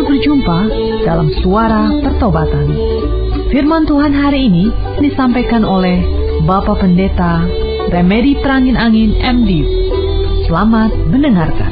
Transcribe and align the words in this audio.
Selamat 0.00 0.16
berjumpa 0.16 0.58
dalam 1.04 1.28
Suara 1.44 1.92
Pertobatan. 2.00 2.72
Firman 3.52 3.84
Tuhan 3.84 4.16
hari 4.16 4.48
ini 4.48 4.72
disampaikan 4.96 5.60
oleh 5.60 6.00
Bapak 6.48 6.80
Pendeta 6.80 7.44
Remedi 7.92 8.32
Terangin 8.40 8.80
Angin 8.80 9.12
MD. 9.20 9.60
Selamat 10.48 10.88
mendengarkan. 11.04 11.68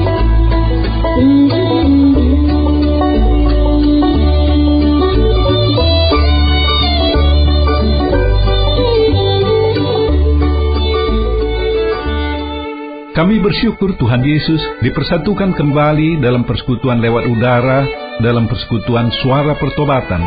Kami 13.19 13.43
bersyukur 13.43 13.99
Tuhan 13.99 14.23
Yesus 14.23 14.63
dipersatukan 14.79 15.59
kembali 15.59 16.23
dalam 16.23 16.47
persekutuan 16.47 17.03
lewat 17.03 17.27
udara, 17.27 17.83
dalam 18.23 18.47
persekutuan 18.47 19.11
suara 19.27 19.59
pertobatan. 19.59 20.23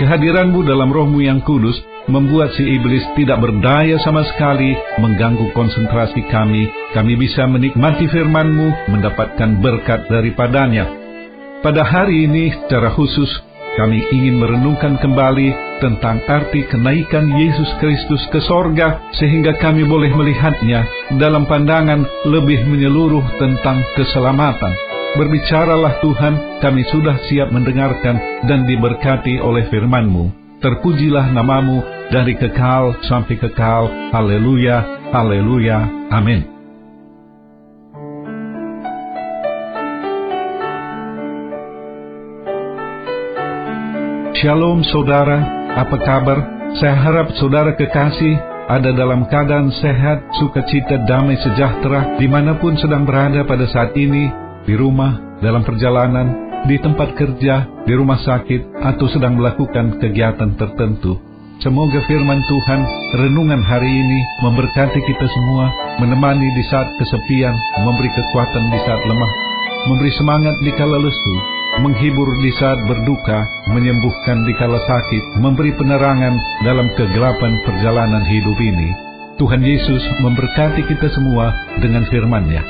Kehadiranmu 0.00 0.64
dalam 0.64 0.88
rohmu 0.88 1.20
yang 1.20 1.44
kudus 1.44 1.76
membuat 2.08 2.56
si 2.56 2.64
iblis 2.64 3.04
tidak 3.12 3.44
berdaya 3.44 4.00
sama 4.00 4.24
sekali 4.24 4.72
mengganggu 4.96 5.52
konsentrasi 5.52 6.24
kami. 6.32 6.64
Kami 6.96 7.12
bisa 7.20 7.44
menikmati 7.44 8.08
firmanmu, 8.08 8.88
mendapatkan 8.88 9.60
berkat 9.60 10.08
daripadanya. 10.08 10.88
Pada 11.60 11.84
hari 11.84 12.24
ini 12.24 12.56
secara 12.56 12.88
khusus 12.96 13.28
kami 13.80 14.04
ingin 14.12 14.36
merenungkan 14.36 15.00
kembali 15.00 15.80
tentang 15.80 16.20
arti 16.28 16.68
kenaikan 16.68 17.32
Yesus 17.32 17.72
Kristus 17.80 18.20
ke 18.28 18.36
sorga 18.44 19.00
sehingga 19.16 19.56
kami 19.56 19.88
boleh 19.88 20.12
melihatnya 20.12 20.84
dalam 21.16 21.48
pandangan 21.48 22.04
lebih 22.28 22.60
menyeluruh 22.68 23.24
tentang 23.40 23.80
keselamatan. 23.96 24.76
Berbicaralah 25.16 25.96
Tuhan, 26.04 26.60
kami 26.60 26.84
sudah 26.92 27.16
siap 27.32 27.48
mendengarkan 27.56 28.44
dan 28.44 28.68
diberkati 28.68 29.40
oleh 29.40 29.64
firman-Mu. 29.72 30.28
Terpujilah 30.60 31.32
namamu 31.32 31.80
dari 32.12 32.36
kekal 32.36 33.00
sampai 33.08 33.40
kekal. 33.40 34.12
Haleluya, 34.12 35.08
haleluya, 35.08 35.88
amin. 36.12 36.59
Shalom 44.40 44.80
saudara, 44.88 45.36
apa 45.76 46.00
kabar? 46.00 46.40
Saya 46.80 46.96
harap 46.96 47.28
saudara 47.36 47.76
kekasih 47.76 48.40
ada 48.72 48.88
dalam 48.88 49.28
keadaan 49.28 49.68
sehat, 49.68 50.32
sukacita, 50.40 50.96
damai, 51.04 51.36
sejahtera, 51.44 52.16
di 52.16 52.24
mana 52.24 52.56
pun 52.56 52.72
sedang 52.80 53.04
berada 53.04 53.44
pada 53.44 53.68
saat 53.68 53.92
ini, 54.00 54.32
di 54.64 54.80
rumah, 54.80 55.36
dalam 55.44 55.60
perjalanan, 55.60 56.32
di 56.64 56.80
tempat 56.80 57.20
kerja, 57.20 57.68
di 57.84 57.92
rumah 57.92 58.16
sakit, 58.16 58.80
atau 58.80 59.12
sedang 59.12 59.36
melakukan 59.36 60.00
kegiatan 60.00 60.56
tertentu. 60.56 61.20
Semoga 61.60 62.00
firman 62.08 62.40
Tuhan, 62.40 62.80
renungan 63.20 63.60
hari 63.60 63.92
ini 63.92 64.20
memberkati 64.40 65.04
kita 65.04 65.26
semua, 65.36 65.68
menemani 66.00 66.48
di 66.48 66.64
saat 66.72 66.88
kesepian, 66.96 67.52
memberi 67.84 68.08
kekuatan 68.08 68.72
di 68.72 68.78
saat 68.88 69.04
lemah, 69.04 69.32
memberi 69.92 70.12
semangat 70.16 70.56
di 70.64 70.72
kala 70.80 70.96
lesu, 70.96 71.59
menghibur 71.78 72.26
di 72.42 72.50
saat 72.58 72.82
berduka, 72.90 73.46
menyembuhkan 73.70 74.42
di 74.42 74.52
kala 74.58 74.82
sakit, 74.90 75.38
memberi 75.38 75.70
penerangan 75.78 76.34
dalam 76.66 76.90
kegelapan 76.98 77.54
perjalanan 77.62 78.26
hidup 78.26 78.58
ini. 78.58 78.90
Tuhan 79.38 79.62
Yesus 79.62 80.02
memberkati 80.20 80.82
kita 80.90 81.08
semua 81.14 81.54
dengan 81.78 82.02
firman-Nya. 82.10 82.62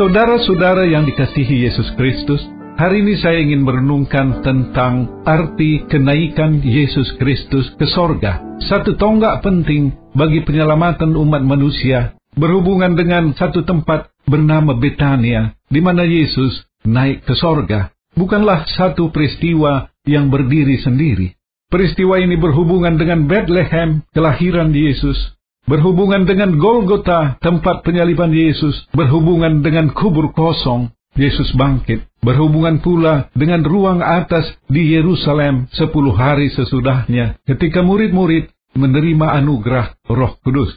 Saudara-saudara 0.00 0.88
yang 0.88 1.04
dikasihi 1.04 1.68
Yesus 1.68 1.92
Kristus, 1.94 2.42
hari 2.80 3.04
ini 3.04 3.14
saya 3.20 3.38
ingin 3.38 3.62
merenungkan 3.62 4.40
tentang 4.40 5.24
arti 5.28 5.84
kenaikan 5.86 6.64
Yesus 6.64 7.16
Kristus 7.20 7.70
ke 7.76 7.86
sorga. 7.92 8.40
Satu 8.66 8.98
tonggak 8.98 9.44
penting 9.44 9.94
bagi 10.16 10.42
penyelamatan 10.42 11.14
umat 11.14 11.40
manusia 11.46 12.18
berhubungan 12.38 12.94
dengan 12.94 13.34
satu 13.34 13.66
tempat 13.66 14.12
bernama 14.28 14.76
Betania, 14.76 15.56
di 15.72 15.80
mana 15.80 16.04
Yesus 16.04 16.67
naik 16.88 17.28
ke 17.28 17.36
sorga 17.36 17.92
bukanlah 18.18 18.66
satu 18.74 19.14
peristiwa 19.14 19.92
yang 20.02 20.32
berdiri 20.32 20.82
sendiri. 20.82 21.38
Peristiwa 21.68 22.18
ini 22.18 22.34
berhubungan 22.34 22.96
dengan 22.96 23.28
Bethlehem, 23.28 24.00
kelahiran 24.16 24.72
Yesus, 24.72 25.36
berhubungan 25.68 26.24
dengan 26.24 26.56
Golgota, 26.56 27.36
tempat 27.44 27.84
penyaliban 27.84 28.32
Yesus, 28.32 28.88
berhubungan 28.96 29.60
dengan 29.60 29.92
kubur 29.92 30.32
kosong, 30.32 30.88
Yesus 31.12 31.52
bangkit, 31.52 32.08
berhubungan 32.24 32.80
pula 32.80 33.28
dengan 33.36 33.60
ruang 33.68 34.00
atas 34.00 34.48
di 34.64 34.96
Yerusalem 34.96 35.68
sepuluh 35.76 36.16
hari 36.16 36.48
sesudahnya, 36.56 37.36
ketika 37.44 37.84
murid-murid 37.84 38.48
menerima 38.72 39.36
anugerah 39.44 39.92
Roh 40.08 40.40
Kudus. 40.40 40.72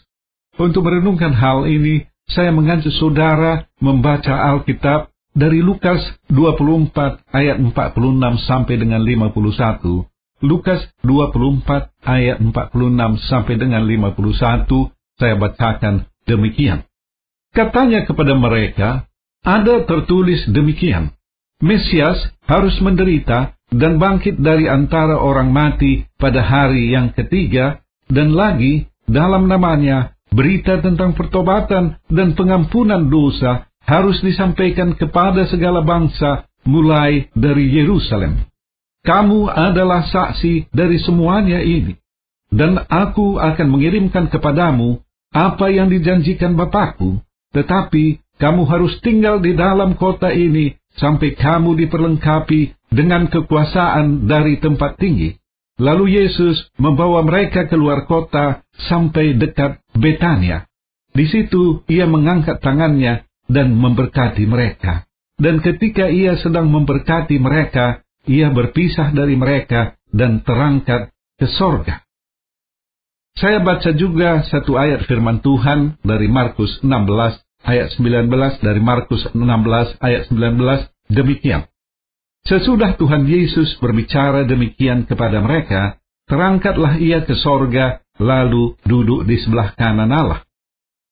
Untuk 0.59 0.83
merenungkan 0.83 1.31
hal 1.31 1.71
ini, 1.71 2.03
saya 2.27 2.51
mengajak 2.51 2.91
saudara 2.99 3.71
membaca 3.79 4.33
Alkitab 4.51 5.10
dari 5.31 5.63
Lukas 5.63 5.99
24 6.27 7.23
ayat 7.31 7.57
46 7.59 8.47
sampai 8.47 8.75
dengan 8.75 9.01
51. 9.03 10.07
Lukas 10.41 10.81
24 11.05 11.93
ayat 12.01 12.37
46 12.41 13.29
sampai 13.29 13.55
dengan 13.55 13.85
51 13.85 14.67
saya 15.21 15.35
bacakan 15.37 16.09
demikian. 16.25 16.83
Katanya 17.53 18.07
kepada 18.07 18.33
mereka, 18.33 19.05
ada 19.45 19.85
tertulis 19.85 20.47
demikian. 20.49 21.13
Mesias 21.61 22.17
harus 22.49 22.73
menderita 22.81 23.53
dan 23.69 24.01
bangkit 24.01 24.41
dari 24.41 24.65
antara 24.65 25.21
orang 25.21 25.53
mati 25.53 26.09
pada 26.17 26.41
hari 26.41 26.89
yang 26.89 27.13
ketiga, 27.13 27.79
dan 28.09 28.33
lagi 28.33 28.89
dalam 29.05 29.45
namanya 29.45 30.17
berita 30.33 30.81
tentang 30.81 31.13
pertobatan 31.13 32.01
dan 32.09 32.33
pengampunan 32.33 33.07
dosa 33.07 33.70
harus 33.85 34.21
disampaikan 34.21 34.93
kepada 34.93 35.49
segala 35.49 35.81
bangsa 35.81 36.45
mulai 36.65 37.29
dari 37.33 37.69
Yerusalem. 37.69 38.45
Kamu 39.01 39.49
adalah 39.49 40.05
saksi 40.05 40.69
dari 40.69 41.01
semuanya 41.01 41.57
ini, 41.57 41.97
dan 42.53 42.85
aku 42.85 43.41
akan 43.41 43.67
mengirimkan 43.73 44.29
kepadamu 44.29 45.01
apa 45.33 45.73
yang 45.73 45.89
dijanjikan 45.89 46.53
Bapakku, 46.53 47.17
tetapi 47.57 48.21
kamu 48.37 48.61
harus 48.69 48.93
tinggal 49.01 49.41
di 49.41 49.57
dalam 49.57 49.97
kota 49.97 50.29
ini 50.29 50.77
sampai 51.01 51.33
kamu 51.33 51.81
diperlengkapi 51.81 52.77
dengan 52.93 53.25
kekuasaan 53.31 54.29
dari 54.29 54.61
tempat 54.61 55.01
tinggi. 55.01 55.33
Lalu 55.81 56.21
Yesus 56.21 56.69
membawa 56.77 57.25
mereka 57.25 57.65
keluar 57.65 58.05
kota 58.05 58.61
sampai 58.85 59.33
dekat 59.33 59.81
Betania. 59.97 60.69
Di 61.09 61.25
situ 61.25 61.81
ia 61.89 62.05
mengangkat 62.05 62.61
tangannya 62.61 63.25
dan 63.51 63.75
memberkati 63.75 64.47
mereka. 64.47 65.03
Dan 65.35 65.59
ketika 65.59 66.07
ia 66.07 66.39
sedang 66.39 66.71
memberkati 66.71 67.35
mereka, 67.41 68.05
ia 68.23 68.47
berpisah 68.53 69.11
dari 69.11 69.35
mereka 69.35 69.99
dan 70.13 70.39
terangkat 70.45 71.11
ke 71.35 71.47
sorga. 71.59 72.05
Saya 73.35 73.63
baca 73.63 73.91
juga 73.95 74.43
satu 74.47 74.75
ayat 74.75 75.07
firman 75.07 75.39
Tuhan 75.39 75.99
dari 76.03 76.27
Markus 76.27 76.79
16 76.83 77.41
ayat 77.63 77.93
19 77.95 78.27
dari 78.59 78.81
Markus 78.83 79.23
16 79.31 80.03
ayat 80.03 80.23
19 80.29 81.11
demikian. 81.11 81.65
Sesudah 82.41 82.97
Tuhan 82.97 83.29
Yesus 83.29 83.77
berbicara 83.77 84.49
demikian 84.49 85.05
kepada 85.05 85.39
mereka, 85.39 86.01
terangkatlah 86.25 86.97
ia 86.97 87.21
ke 87.21 87.37
sorga 87.37 88.01
lalu 88.17 88.75
duduk 88.85 89.29
di 89.29 89.37
sebelah 89.39 89.77
kanan 89.77 90.09
Allah. 90.09 90.41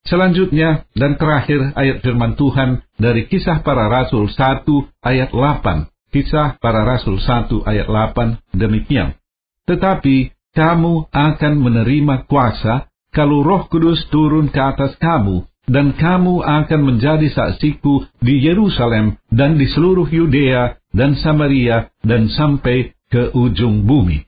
Selanjutnya 0.07 0.87
dan 0.95 1.19
terakhir 1.19 1.75
ayat 1.75 1.99
firman 1.99 2.39
Tuhan 2.39 2.85
dari 2.95 3.27
kisah 3.27 3.59
para 3.65 3.91
rasul 3.91 4.31
1 4.31 4.63
ayat 5.03 5.29
8. 5.35 5.89
Kisah 6.09 6.57
para 6.57 6.87
rasul 6.87 7.19
1 7.19 7.67
ayat 7.67 7.87
8 7.87 8.55
demikian. 8.55 9.19
Tetapi 9.67 10.33
kamu 10.55 11.13
akan 11.13 11.53
menerima 11.61 12.25
kuasa 12.25 12.89
kalau 13.13 13.41
roh 13.45 13.65
kudus 13.69 14.05
turun 14.09 14.49
ke 14.49 14.57
atas 14.57 14.97
kamu, 14.97 15.45
dan 15.69 15.93
kamu 15.93 16.41
akan 16.41 16.81
menjadi 16.81 17.29
saksiku 17.29 18.09
di 18.21 18.41
Yerusalem 18.41 19.21
dan 19.29 19.61
di 19.61 19.69
seluruh 19.69 20.09
Yudea 20.09 20.81
dan 20.89 21.13
Samaria 21.21 21.93
dan 22.01 22.25
sampai 22.33 22.97
ke 23.09 23.29
ujung 23.37 23.85
bumi. 23.85 24.25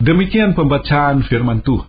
Demikian 0.00 0.56
pembacaan 0.56 1.28
firman 1.28 1.60
Tuhan. 1.60 1.87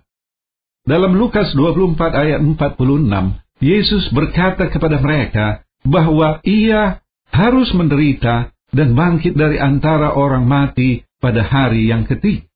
Dalam 0.87 1.15
Lukas 1.15 1.51
24 1.55 1.99
ayat 2.15 2.39
46, 2.39 3.39
Yesus 3.59 4.07
berkata 4.15 4.71
kepada 4.71 5.03
mereka 5.03 5.67
bahwa 5.83 6.39
ia 6.47 7.03
harus 7.29 7.71
menderita 7.75 8.55
dan 8.71 8.95
bangkit 8.95 9.35
dari 9.35 9.59
antara 9.59 10.15
orang 10.15 10.47
mati 10.47 11.03
pada 11.19 11.43
hari 11.43 11.91
yang 11.91 12.07
ketiga. 12.07 12.47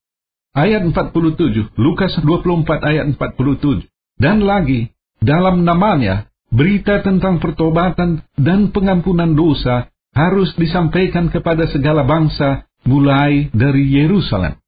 Ayat 0.54 0.86
47, 0.86 1.74
Lukas 1.82 2.14
24 2.22 2.86
ayat 2.86 3.06
47. 3.18 3.90
Dan 4.22 4.46
lagi, 4.46 4.94
dalam 5.18 5.66
namanya, 5.66 6.30
berita 6.54 7.02
tentang 7.02 7.42
pertobatan 7.42 8.22
dan 8.38 8.70
pengampunan 8.70 9.34
dosa 9.34 9.90
harus 10.14 10.54
disampaikan 10.54 11.34
kepada 11.34 11.66
segala 11.74 12.06
bangsa 12.06 12.70
mulai 12.86 13.50
dari 13.50 13.90
Yerusalem. 13.90 14.63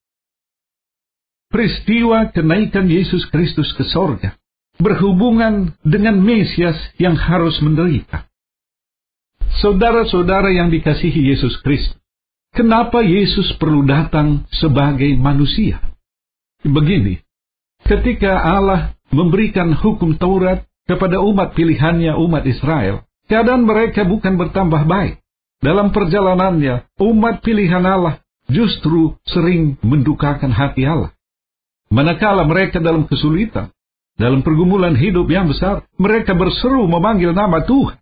Peristiwa 1.56 2.36
kenaikan 2.36 2.92
Yesus 2.92 3.32
Kristus 3.32 3.72
ke 3.80 3.88
sorga 3.88 4.36
berhubungan 4.76 5.72
dengan 5.88 6.20
Mesias 6.20 6.76
yang 7.00 7.16
harus 7.16 7.56
menderita. 7.64 8.28
Saudara-saudara 9.64 10.52
yang 10.52 10.68
dikasihi 10.68 11.32
Yesus 11.32 11.56
Kristus, 11.64 11.96
kenapa 12.52 13.00
Yesus 13.08 13.56
perlu 13.56 13.88
datang 13.88 14.44
sebagai 14.52 15.16
manusia? 15.16 15.80
Begini, 16.60 17.24
ketika 17.88 18.36
Allah 18.36 19.00
memberikan 19.16 19.72
hukum 19.80 20.20
Taurat 20.20 20.68
kepada 20.84 21.24
umat 21.24 21.56
pilihannya 21.56 22.20
umat 22.20 22.44
Israel, 22.52 23.08
keadaan 23.32 23.64
mereka 23.64 24.04
bukan 24.04 24.36
bertambah 24.36 24.84
baik. 24.92 25.24
Dalam 25.64 25.96
perjalanannya, 25.96 26.84
umat 27.00 27.40
pilihan 27.40 27.88
Allah 27.88 28.20
justru 28.52 29.16
sering 29.24 29.80
mendukakan 29.80 30.52
hati 30.52 30.84
Allah. 30.84 31.15
Manakala 31.96 32.44
mereka 32.44 32.84
dalam 32.84 33.08
kesulitan, 33.08 33.72
dalam 34.20 34.44
pergumulan 34.44 35.00
hidup 35.00 35.32
yang 35.32 35.48
besar, 35.48 35.88
mereka 35.96 36.36
berseru 36.36 36.84
memanggil 36.92 37.32
nama 37.32 37.64
Tuhan. 37.64 37.96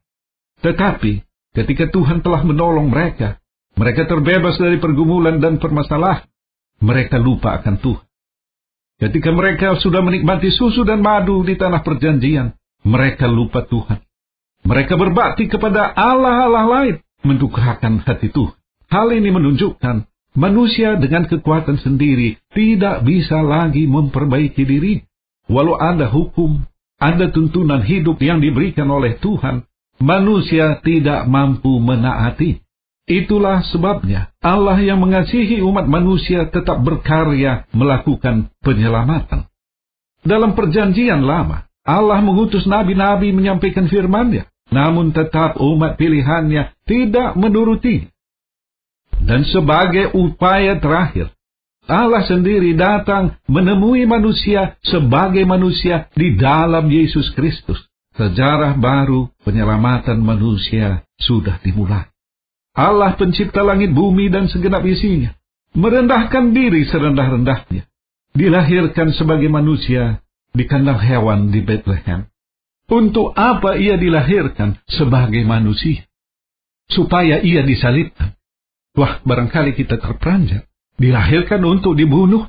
Tetapi, 0.65 1.21
ketika 1.53 1.93
Tuhan 1.93 2.25
telah 2.25 2.41
menolong 2.41 2.89
mereka, 2.89 3.37
mereka 3.77 4.09
terbebas 4.09 4.57
dari 4.57 4.81
pergumulan 4.81 5.37
dan 5.37 5.61
permasalahan, 5.61 6.25
mereka 6.81 7.21
lupa 7.21 7.61
akan 7.61 7.77
Tuhan. 7.77 8.05
Ketika 8.97 9.29
mereka 9.29 9.77
sudah 9.77 10.01
menikmati 10.01 10.49
susu 10.49 10.81
dan 10.81 11.05
madu 11.05 11.45
di 11.45 11.53
tanah 11.53 11.85
perjanjian, 11.85 12.57
mereka 12.81 13.29
lupa 13.29 13.61
Tuhan. 13.61 14.01
Mereka 14.65 14.97
berbakti 14.97 15.45
kepada 15.45 15.93
Allah-Allah 15.93 16.65
lain, 16.65 16.95
mendukakan 17.21 18.01
hati 18.01 18.33
Tuhan. 18.33 18.57
Hal 18.89 19.13
ini 19.13 19.29
menunjukkan 19.29 20.12
Manusia 20.33 20.97
dengan 20.97 21.29
kekuatan 21.29 21.77
sendiri 21.77 22.41
tidak 22.57 23.05
bisa 23.05 23.45
lagi 23.45 23.85
memperbaiki 23.85 24.65
diri. 24.65 25.05
Walau 25.45 25.77
ada 25.77 26.09
hukum, 26.09 26.65
ada 26.97 27.29
tuntunan 27.29 27.85
hidup 27.85 28.17
yang 28.17 28.41
diberikan 28.41 28.89
oleh 28.89 29.19
Tuhan, 29.21 29.69
manusia 30.01 30.81
tidak 30.81 31.29
mampu 31.29 31.77
menaati. 31.77 32.63
Itulah 33.03 33.67
sebabnya 33.67 34.31
Allah 34.39 34.79
yang 34.79 35.03
mengasihi 35.03 35.59
umat 35.59 35.85
manusia 35.91 36.47
tetap 36.47 36.79
berkarya 36.81 37.67
melakukan 37.75 38.47
penyelamatan. 38.63 39.51
Dalam 40.23 40.55
perjanjian 40.55 41.19
lama, 41.19 41.67
Allah 41.83 42.23
mengutus 42.23 42.63
nabi-nabi 42.63 43.35
menyampaikan 43.35 43.91
firman-Nya, 43.91 44.47
namun 44.71 45.11
tetap 45.11 45.59
umat 45.59 45.99
pilihannya 45.99 46.71
tidak 46.87 47.35
menuruti. 47.35 48.12
Dan 49.21 49.45
sebagai 49.45 50.11
upaya 50.17 50.81
terakhir, 50.81 51.29
Allah 51.83 52.23
sendiri 52.23 52.79
datang 52.79 53.35
menemui 53.43 54.07
manusia 54.07 54.79
sebagai 54.87 55.43
manusia 55.43 56.07
di 56.15 56.39
dalam 56.39 56.87
Yesus 56.87 57.35
Kristus. 57.35 57.79
Sejarah 58.13 58.77
baru 58.77 59.27
penyelamatan 59.43 60.21
manusia 60.21 61.03
sudah 61.19 61.59
dimulai. 61.59 62.07
Allah 62.73 63.17
pencipta 63.17 63.65
langit 63.65 63.91
bumi 63.91 64.31
dan 64.31 64.47
segenap 64.47 64.85
isinya. 64.85 65.33
Merendahkan 65.73 66.53
diri 66.53 66.85
serendah-rendahnya. 66.87 67.89
Dilahirkan 68.33 69.13
sebagai 69.13 69.49
manusia 69.49 70.21
di 70.53 70.63
kandang 70.69 71.01
hewan 71.01 71.49
di 71.49 71.65
Bethlehem. 71.65 72.29
Untuk 72.89 73.33
apa 73.33 73.77
ia 73.77 73.97
dilahirkan 73.97 74.77
sebagai 74.85 75.41
manusia? 75.45 76.05
Supaya 76.89 77.41
ia 77.41 77.65
disalibkan 77.65 78.37
Wah, 78.93 79.21
barangkali 79.25 79.73
kita 79.73 79.97
terperanjat. 79.97 80.69
Dilahirkan 81.01 81.61
untuk 81.65 81.97
dibunuh. 81.97 82.45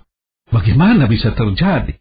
Bagaimana 0.53 1.09
bisa 1.09 1.33
terjadi? 1.33 1.97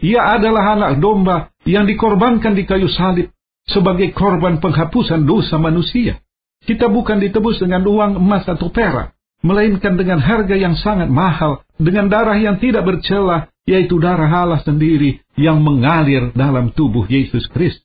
Ia 0.00 0.40
adalah 0.40 0.80
anak 0.80 0.92
domba 1.04 1.52
yang 1.68 1.84
dikorbankan 1.84 2.56
di 2.56 2.64
kayu 2.64 2.88
salib 2.88 3.28
sebagai 3.68 4.16
korban 4.16 4.56
penghapusan 4.64 5.28
dosa 5.28 5.60
manusia. 5.60 6.24
Kita 6.64 6.88
bukan 6.88 7.20
ditebus 7.20 7.60
dengan 7.60 7.84
uang 7.84 8.16
emas 8.16 8.48
atau 8.48 8.72
perak, 8.72 9.12
melainkan 9.44 10.00
dengan 10.00 10.24
harga 10.24 10.56
yang 10.56 10.76
sangat 10.80 11.12
mahal, 11.12 11.60
dengan 11.76 12.08
darah 12.08 12.36
yang 12.40 12.56
tidak 12.56 12.88
bercela, 12.88 13.52
yaitu 13.68 14.00
darah 14.00 14.28
Allah 14.28 14.60
sendiri 14.64 15.20
yang 15.36 15.60
mengalir 15.60 16.32
dalam 16.32 16.72
tubuh 16.72 17.04
Yesus 17.04 17.44
Kristus. 17.52 17.84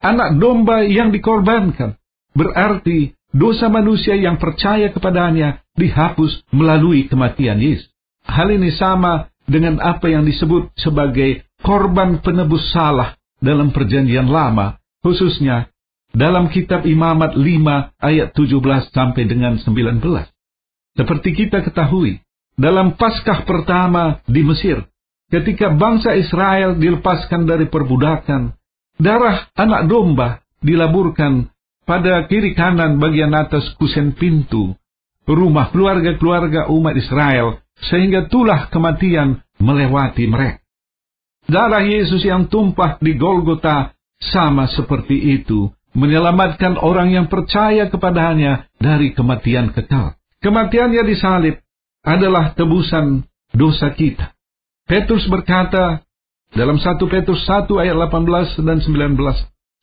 Anak 0.00 0.38
domba 0.38 0.86
yang 0.86 1.10
dikorbankan 1.10 1.98
berarti 2.32 3.18
dosa 3.30 3.70
manusia 3.70 4.18
yang 4.18 4.38
percaya 4.38 4.90
kepadanya 4.90 5.62
dihapus 5.78 6.44
melalui 6.50 7.06
kematian 7.06 7.58
Yesus. 7.62 7.88
Hal 8.26 8.50
ini 8.52 8.70
sama 8.74 9.30
dengan 9.48 9.82
apa 9.82 10.06
yang 10.06 10.22
disebut 10.22 10.70
sebagai 10.78 11.42
korban 11.64 12.22
penebus 12.22 12.70
salah 12.70 13.18
dalam 13.42 13.74
perjanjian 13.74 14.28
lama, 14.28 14.78
khususnya 15.02 15.72
dalam 16.14 16.50
kitab 16.50 16.86
Imamat 16.86 17.38
5 17.38 18.02
ayat 18.02 18.28
17 18.34 18.94
sampai 18.94 19.22
dengan 19.26 19.58
19. 19.58 20.02
Seperti 20.98 21.30
kita 21.32 21.62
ketahui, 21.64 22.18
dalam 22.58 22.98
Paskah 22.98 23.46
pertama 23.46 24.20
di 24.26 24.42
Mesir, 24.44 24.84
ketika 25.30 25.72
bangsa 25.72 26.18
Israel 26.18 26.76
dilepaskan 26.76 27.46
dari 27.46 27.70
perbudakan, 27.70 28.52
darah 29.00 29.48
anak 29.56 29.88
domba 29.88 30.44
dilaburkan 30.60 31.48
pada 31.90 32.22
kiri 32.30 32.54
kanan 32.54 33.02
bagian 33.02 33.34
atas 33.34 33.66
kusen 33.74 34.14
pintu 34.14 34.78
rumah 35.26 35.74
keluarga-keluarga 35.74 36.70
umat 36.70 36.94
Israel 36.94 37.58
sehingga 37.90 38.30
tulah 38.30 38.70
kematian 38.70 39.42
melewati 39.58 40.30
mereka. 40.30 40.62
Darah 41.50 41.82
Yesus 41.82 42.22
yang 42.22 42.46
tumpah 42.46 43.02
di 43.02 43.18
Golgota 43.18 43.90
sama 44.22 44.70
seperti 44.70 45.34
itu 45.34 45.74
menyelamatkan 45.98 46.78
orang 46.78 47.10
yang 47.10 47.26
percaya 47.26 47.90
kepadanya 47.90 48.70
dari 48.78 49.10
kematian 49.10 49.74
kekal. 49.74 50.14
Kematiannya 50.38 51.02
disalib 51.02 51.58
adalah 52.06 52.54
tebusan 52.54 53.26
dosa 53.50 53.90
kita. 53.98 54.30
Petrus 54.86 55.26
berkata 55.26 56.06
dalam 56.54 56.78
1 56.78 56.86
Petrus 57.10 57.42
1 57.50 57.66
ayat 57.82 57.96
18 57.98 58.62
dan 58.62 58.78
19, 58.78 59.18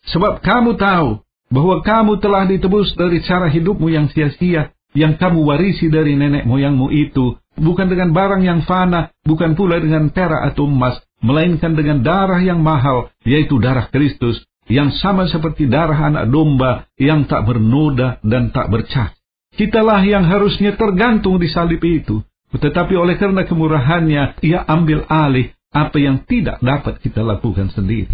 Sebab 0.08 0.40
kamu 0.40 0.80
tahu 0.80 1.27
bahwa 1.48 1.80
kamu 1.84 2.20
telah 2.20 2.44
ditebus 2.48 2.96
dari 2.96 3.24
cara 3.24 3.48
hidupmu 3.48 3.88
yang 3.88 4.12
sia-sia, 4.12 4.76
yang 4.96 5.16
kamu 5.16 5.44
warisi 5.48 5.88
dari 5.88 6.18
nenek 6.18 6.44
moyangmu 6.44 6.92
itu, 6.92 7.38
bukan 7.56 7.88
dengan 7.88 8.12
barang 8.12 8.44
yang 8.44 8.64
fana, 8.64 9.12
bukan 9.24 9.56
pula 9.56 9.80
dengan 9.80 10.12
perak 10.12 10.54
atau 10.54 10.68
emas, 10.68 11.00
melainkan 11.24 11.74
dengan 11.74 12.04
darah 12.04 12.40
yang 12.42 12.60
mahal, 12.60 13.10
yaitu 13.24 13.58
darah 13.58 13.88
Kristus, 13.90 14.44
yang 14.68 14.92
sama 15.00 15.32
seperti 15.32 15.72
darah 15.72 16.12
anak 16.12 16.28
domba 16.28 16.92
yang 17.00 17.26
tak 17.26 17.48
bernoda 17.48 18.20
dan 18.22 18.52
tak 18.52 18.68
bercah. 18.68 19.16
Kitalah 19.58 20.04
yang 20.06 20.28
harusnya 20.28 20.76
tergantung 20.78 21.42
di 21.42 21.50
salib 21.50 21.82
itu, 21.82 22.22
tetapi 22.54 22.94
oleh 22.94 23.18
karena 23.18 23.48
kemurahannya, 23.48 24.44
ia 24.44 24.60
ambil 24.68 25.08
alih 25.10 25.52
apa 25.74 25.98
yang 25.98 26.24
tidak 26.24 26.62
dapat 26.64 27.00
kita 27.02 27.26
lakukan 27.26 27.74
sendiri. 27.74 28.12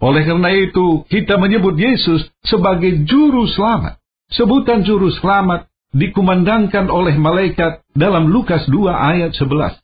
Oleh 0.00 0.24
karena 0.24 0.50
itu, 0.54 1.04
kita 1.10 1.36
menyebut 1.36 1.76
Yesus 1.76 2.24
sebagai 2.46 3.04
juru 3.04 3.44
selamat. 3.50 4.00
Sebutan 4.32 4.86
juru 4.86 5.12
selamat 5.12 5.68
dikumandangkan 5.92 6.88
oleh 6.88 7.12
malaikat 7.20 7.84
dalam 7.92 8.32
Lukas 8.32 8.64
2 8.64 8.88
ayat 8.88 9.36
11. 9.36 9.76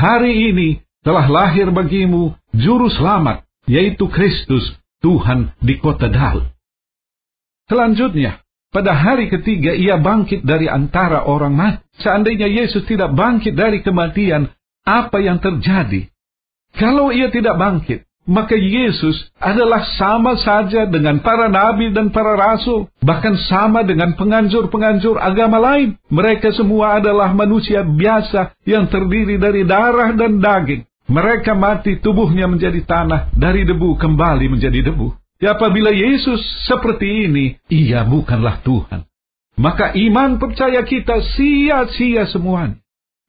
Hari 0.00 0.32
ini 0.52 0.80
telah 1.04 1.28
lahir 1.28 1.68
bagimu 1.68 2.32
juru 2.56 2.88
selamat, 2.88 3.44
yaitu 3.68 4.08
Kristus, 4.08 4.72
Tuhan 5.04 5.52
di 5.60 5.76
kota 5.76 6.08
Daud. 6.08 6.48
Selanjutnya, 7.68 8.40
pada 8.70 8.94
hari 8.96 9.30
ketiga 9.30 9.76
ia 9.76 10.00
bangkit 10.00 10.42
dari 10.42 10.66
antara 10.66 11.26
orang 11.26 11.54
mati. 11.54 11.84
Seandainya 12.00 12.48
Yesus 12.48 12.88
tidak 12.88 13.12
bangkit 13.14 13.54
dari 13.54 13.84
kematian, 13.84 14.50
apa 14.82 15.20
yang 15.20 15.38
terjadi? 15.38 16.08
Kalau 16.74 17.10
ia 17.10 17.30
tidak 17.30 17.58
bangkit, 17.58 18.09
maka 18.28 18.54
Yesus 18.54 19.32
adalah 19.40 19.82
sama 19.96 20.36
saja 20.38 20.84
dengan 20.86 21.18
para 21.24 21.48
nabi 21.48 21.90
dan 21.90 22.12
para 22.12 22.36
rasul, 22.36 22.86
bahkan 23.00 23.34
sama 23.48 23.80
dengan 23.82 24.12
penganjur-penganjur 24.14 25.16
agama 25.16 25.56
lain. 25.58 25.96
Mereka 26.12 26.52
semua 26.52 27.00
adalah 27.00 27.32
manusia 27.32 27.80
biasa 27.82 28.54
yang 28.68 28.86
terdiri 28.92 29.40
dari 29.40 29.64
darah 29.64 30.12
dan 30.12 30.38
daging. 30.38 30.84
Mereka 31.10 31.58
mati, 31.58 31.98
tubuhnya 31.98 32.46
menjadi 32.46 32.86
tanah, 32.86 33.34
dari 33.34 33.66
debu 33.66 33.98
kembali 33.98 34.46
menjadi 34.46 34.86
debu. 34.86 35.10
Ya, 35.42 35.58
apabila 35.58 35.90
Yesus 35.90 36.38
seperti 36.70 37.26
ini, 37.26 37.58
ia 37.66 38.06
bukanlah 38.06 38.62
Tuhan. 38.62 39.10
Maka 39.58 39.90
iman 39.96 40.38
percaya 40.38 40.86
kita 40.86 41.18
sia-sia 41.34 42.30
semuanya. 42.30 42.78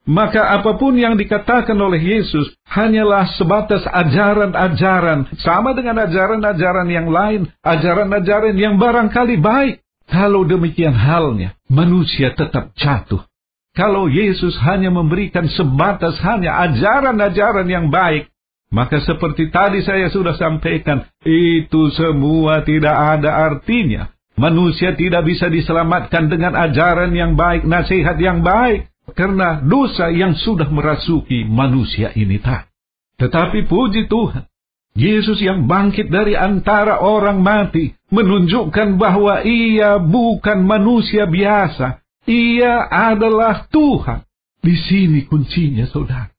Maka 0.02 0.58
apa 0.58 0.74
pun 0.82 0.98
yang 0.98 1.14
dikatakan 1.14 1.78
oleh 1.78 2.02
Yesus 2.02 2.50
hanyalah 2.66 3.30
sebatas 3.38 3.86
ajaran-ajaran, 3.86 5.30
sama 5.38 5.78
dengan 5.78 6.02
ajaran-ajaran 6.02 6.88
yang 6.90 7.06
lain, 7.06 7.46
ajaran-ajaran 7.62 8.58
yang 8.58 8.82
barangkali 8.82 9.38
baik, 9.38 9.74
Kalau 10.12 10.44
demikian 10.44 10.92
halnya, 10.92 11.56
manusia 11.72 12.34
tetap 12.36 12.74
jatuh. 12.76 13.24
Kalau 13.72 14.10
Yesus 14.10 14.52
hanya 14.60 14.92
memberikan 14.92 15.48
sebatas 15.48 16.20
hanya 16.20 16.60
ajaran-ajaran 16.68 17.64
yang 17.64 17.88
baik, 17.88 18.28
maka 18.68 19.00
seperti 19.00 19.48
tadi 19.48 19.80
saya 19.80 20.12
sudah 20.12 20.36
sampaikan, 20.36 21.08
itu 21.24 21.88
semua 21.96 22.60
tidak 22.60 22.92
ada 22.92 23.48
artinya. 23.48 24.12
Manusia 24.36 24.92
tidak 24.92 25.24
bisa 25.24 25.48
diselamatkan 25.48 26.28
dengan 26.28 26.52
ajaran 26.56 27.16
yang 27.16 27.32
baik, 27.32 27.64
nasihat 27.64 28.20
yang 28.20 28.44
baik, 28.44 28.91
karena 29.10 29.58
dosa 29.58 30.14
yang 30.14 30.38
sudah 30.38 30.70
merasuki 30.70 31.42
manusia 31.42 32.14
ini 32.14 32.38
tak. 32.38 32.70
Tetapi 33.18 33.66
puji 33.66 34.06
Tuhan, 34.06 34.46
Yesus 34.92 35.40
yang 35.40 35.66
bangkit 35.66 36.12
dari 36.12 36.36
antara 36.36 37.00
orang 37.00 37.40
mati 37.40 37.96
menunjukkan 38.12 39.00
bahwa 39.00 39.40
ia 39.42 39.96
bukan 39.98 40.68
manusia 40.68 41.24
biasa. 41.24 42.04
Ia 42.28 42.86
adalah 42.86 43.66
Tuhan. 43.72 44.22
Di 44.62 44.78
sini 44.78 45.26
kuncinya, 45.26 45.90
saudara. 45.90 46.30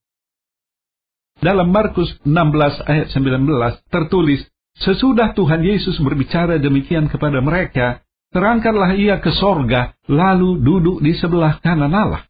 Dalam 1.43 1.75
Markus 1.75 2.07
16 2.23 2.87
ayat 2.87 3.11
19 3.11 3.91
tertulis, 3.91 4.47
Sesudah 4.73 5.37
Tuhan 5.37 5.61
Yesus 5.61 6.01
berbicara 6.01 6.57
demikian 6.57 7.05
kepada 7.05 7.37
mereka, 7.45 8.01
terangkanlah 8.33 8.97
ia 8.97 9.21
ke 9.21 9.29
sorga, 9.29 9.93
lalu 10.09 10.57
duduk 10.65 10.97
di 10.97 11.13
sebelah 11.13 11.61
kanan 11.61 11.93
Allah. 11.93 12.25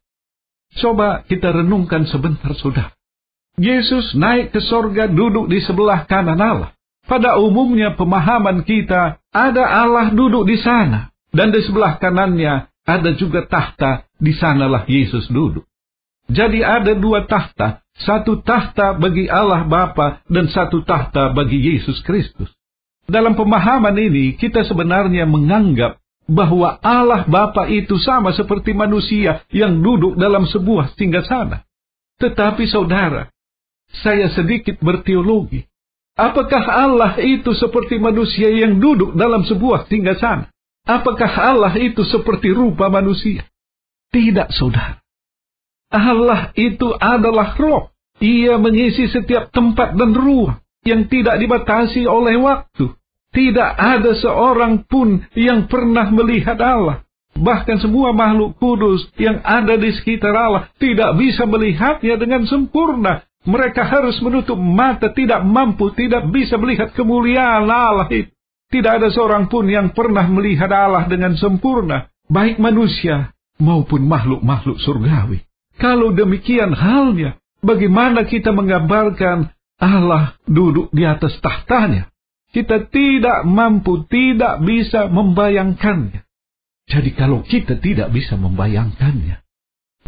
Coba 0.78 1.22
kita 1.30 1.54
renungkan 1.54 2.10
sebentar, 2.10 2.54
saudara. 2.58 2.94
Yesus 3.58 4.18
naik 4.18 4.50
ke 4.50 4.60
sorga 4.66 5.06
duduk 5.06 5.46
di 5.46 5.62
sebelah 5.62 6.10
kanan 6.10 6.42
Allah. 6.42 6.74
Pada 7.06 7.38
umumnya 7.38 7.94
pemahaman 7.94 8.66
kita, 8.66 9.22
ada 9.30 9.64
Allah 9.68 10.10
duduk 10.10 10.50
di 10.50 10.58
sana. 10.58 11.14
Dan 11.34 11.54
di 11.54 11.62
sebelah 11.62 11.98
kanannya 12.02 12.70
ada 12.86 13.12
juga 13.18 13.46
tahta, 13.46 14.08
di 14.18 14.34
sanalah 14.34 14.86
Yesus 14.86 15.30
duduk. 15.30 15.66
Jadi 16.32 16.64
ada 16.64 16.96
dua 16.96 17.28
tahta, 17.28 17.84
satu 18.00 18.40
tahta 18.42 18.96
bagi 18.96 19.28
Allah 19.28 19.68
Bapa 19.68 20.24
dan 20.32 20.48
satu 20.48 20.82
tahta 20.88 21.36
bagi 21.36 21.60
Yesus 21.60 22.00
Kristus. 22.02 22.50
Dalam 23.04 23.36
pemahaman 23.36 23.94
ini, 24.00 24.40
kita 24.40 24.64
sebenarnya 24.64 25.28
menganggap 25.28 26.00
bahwa 26.30 26.80
Allah 26.80 27.28
Bapa 27.28 27.68
itu 27.68 28.00
sama 28.00 28.32
seperti 28.32 28.72
manusia 28.72 29.44
yang 29.52 29.84
duduk 29.84 30.16
dalam 30.16 30.48
sebuah 30.48 30.96
singgasana. 30.96 31.68
Tetapi 32.20 32.64
saudara, 32.70 33.28
saya 34.04 34.32
sedikit 34.32 34.80
berteologi. 34.80 35.68
Apakah 36.14 36.64
Allah 36.70 37.18
itu 37.20 37.58
seperti 37.58 37.98
manusia 37.98 38.54
yang 38.54 38.78
duduk 38.78 39.18
dalam 39.18 39.44
sebuah 39.44 39.90
singgasana? 39.90 40.48
Apakah 40.86 41.32
Allah 41.40 41.74
itu 41.80 42.06
seperti 42.06 42.54
rupa 42.54 42.92
manusia? 42.92 43.48
Tidak, 44.14 44.54
saudara. 44.54 45.02
Allah 45.94 46.54
itu 46.54 46.92
adalah 46.98 47.56
roh. 47.58 47.94
Ia 48.22 48.62
mengisi 48.62 49.10
setiap 49.10 49.50
tempat 49.50 49.98
dan 49.98 50.14
ruang 50.14 50.62
yang 50.86 51.10
tidak 51.10 51.40
dibatasi 51.40 52.06
oleh 52.06 52.38
waktu. 52.38 52.94
Tidak 53.34 53.72
ada 53.74 54.14
seorang 54.14 54.86
pun 54.86 55.26
yang 55.34 55.66
pernah 55.66 56.14
melihat 56.14 56.62
Allah. 56.62 57.02
Bahkan 57.34 57.82
semua 57.82 58.14
makhluk 58.14 58.62
kudus 58.62 59.10
yang 59.18 59.42
ada 59.42 59.74
di 59.74 59.90
sekitar 59.90 60.38
Allah 60.38 60.70
tidak 60.78 61.18
bisa 61.18 61.50
melihatnya 61.50 62.16
dengan 62.22 62.46
sempurna. 62.46 63.26
Mereka 63.44 63.84
harus 63.84 64.22
menutup 64.22 64.56
mata, 64.56 65.12
tidak 65.12 65.42
mampu, 65.44 65.92
tidak 65.98 66.30
bisa 66.30 66.62
melihat 66.62 66.94
kemuliaan 66.94 67.66
Allah. 67.68 68.08
Tidak 68.70 68.92
ada 69.02 69.10
seorang 69.10 69.50
pun 69.50 69.66
yang 69.66 69.92
pernah 69.92 70.30
melihat 70.30 70.70
Allah 70.70 71.10
dengan 71.10 71.34
sempurna, 71.36 72.08
baik 72.30 72.62
manusia 72.62 73.34
maupun 73.58 74.06
makhluk-makhluk 74.06 74.78
surgawi. 74.80 75.44
Kalau 75.82 76.14
demikian 76.14 76.72
halnya, 76.72 77.42
bagaimana 77.66 78.30
kita 78.30 78.54
menggambarkan 78.54 79.50
Allah 79.82 80.38
duduk 80.46 80.94
di 80.94 81.04
atas 81.04 81.34
tahtanya? 81.42 82.13
Kita 82.54 82.86
tidak 82.86 83.50
mampu, 83.50 84.06
tidak 84.06 84.62
bisa 84.62 85.10
membayangkannya. 85.10 86.22
Jadi 86.86 87.10
kalau 87.18 87.42
kita 87.42 87.82
tidak 87.82 88.14
bisa 88.14 88.38
membayangkannya, 88.38 89.42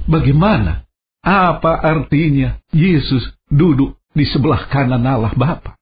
bagaimana 0.06 0.86
apa 1.26 1.82
artinya 1.82 2.62
Yesus 2.70 3.34
duduk 3.50 3.98
di 4.14 4.30
sebelah 4.30 4.70
kanan 4.70 5.02
Allah 5.02 5.34
Bapa? 5.34 5.74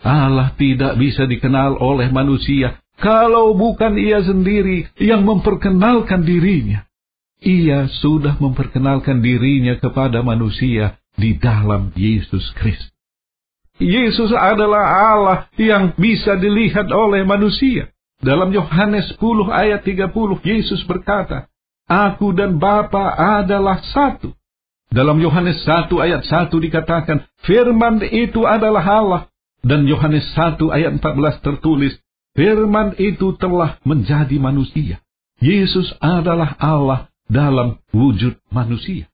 Allah 0.00 0.56
tidak 0.56 0.96
bisa 0.96 1.28
dikenal 1.28 1.76
oleh 1.76 2.08
manusia 2.08 2.80
kalau 2.96 3.52
bukan 3.52 4.00
ia 4.00 4.24
sendiri 4.24 4.88
yang 4.96 5.28
memperkenalkan 5.28 6.24
dirinya. 6.24 6.88
Ia 7.44 7.92
sudah 7.92 8.40
memperkenalkan 8.40 9.20
dirinya 9.20 9.76
kepada 9.76 10.24
manusia 10.24 10.96
di 11.12 11.36
dalam 11.36 11.92
Yesus 11.92 12.48
Kristus. 12.56 12.95
Yesus 13.76 14.32
adalah 14.32 14.84
Allah 15.12 15.38
yang 15.60 15.92
bisa 16.00 16.40
dilihat 16.40 16.88
oleh 16.88 17.28
manusia. 17.28 17.92
Dalam 18.24 18.48
Yohanes 18.48 19.12
10 19.20 19.52
ayat 19.52 19.84
30, 19.84 20.40
Yesus 20.40 20.80
berkata, 20.88 21.52
Aku 21.86 22.32
dan 22.32 22.56
Bapa 22.56 23.14
adalah 23.14 23.78
satu. 23.92 24.32
Dalam 24.88 25.20
Yohanes 25.20 25.60
1 25.68 25.92
ayat 26.00 26.24
1 26.24 26.48
dikatakan, 26.56 27.28
firman 27.44 28.00
itu 28.00 28.48
adalah 28.48 28.82
Allah. 28.82 29.22
Dan 29.60 29.84
Yohanes 29.84 30.24
1 30.32 30.56
ayat 30.72 30.96
14 30.98 31.44
tertulis, 31.44 31.92
firman 32.32 32.96
itu 32.96 33.36
telah 33.36 33.76
menjadi 33.84 34.40
manusia. 34.40 35.04
Yesus 35.36 35.92
adalah 36.00 36.56
Allah 36.56 37.12
dalam 37.28 37.76
wujud 37.92 38.40
manusia. 38.48 39.10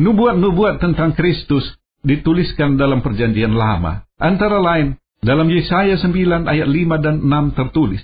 Nubuat-nubuat 0.00 0.80
tentang 0.80 1.12
Kristus 1.14 1.62
dituliskan 2.02 2.78
dalam 2.78 3.00
perjanjian 3.00 3.54
lama. 3.54 4.06
Antara 4.18 4.58
lain, 4.58 4.98
dalam 5.22 5.46
Yesaya 5.50 5.98
9 5.98 6.50
ayat 6.50 6.68
5 6.68 6.98
dan 6.98 7.16
6 7.22 7.58
tertulis, 7.58 8.02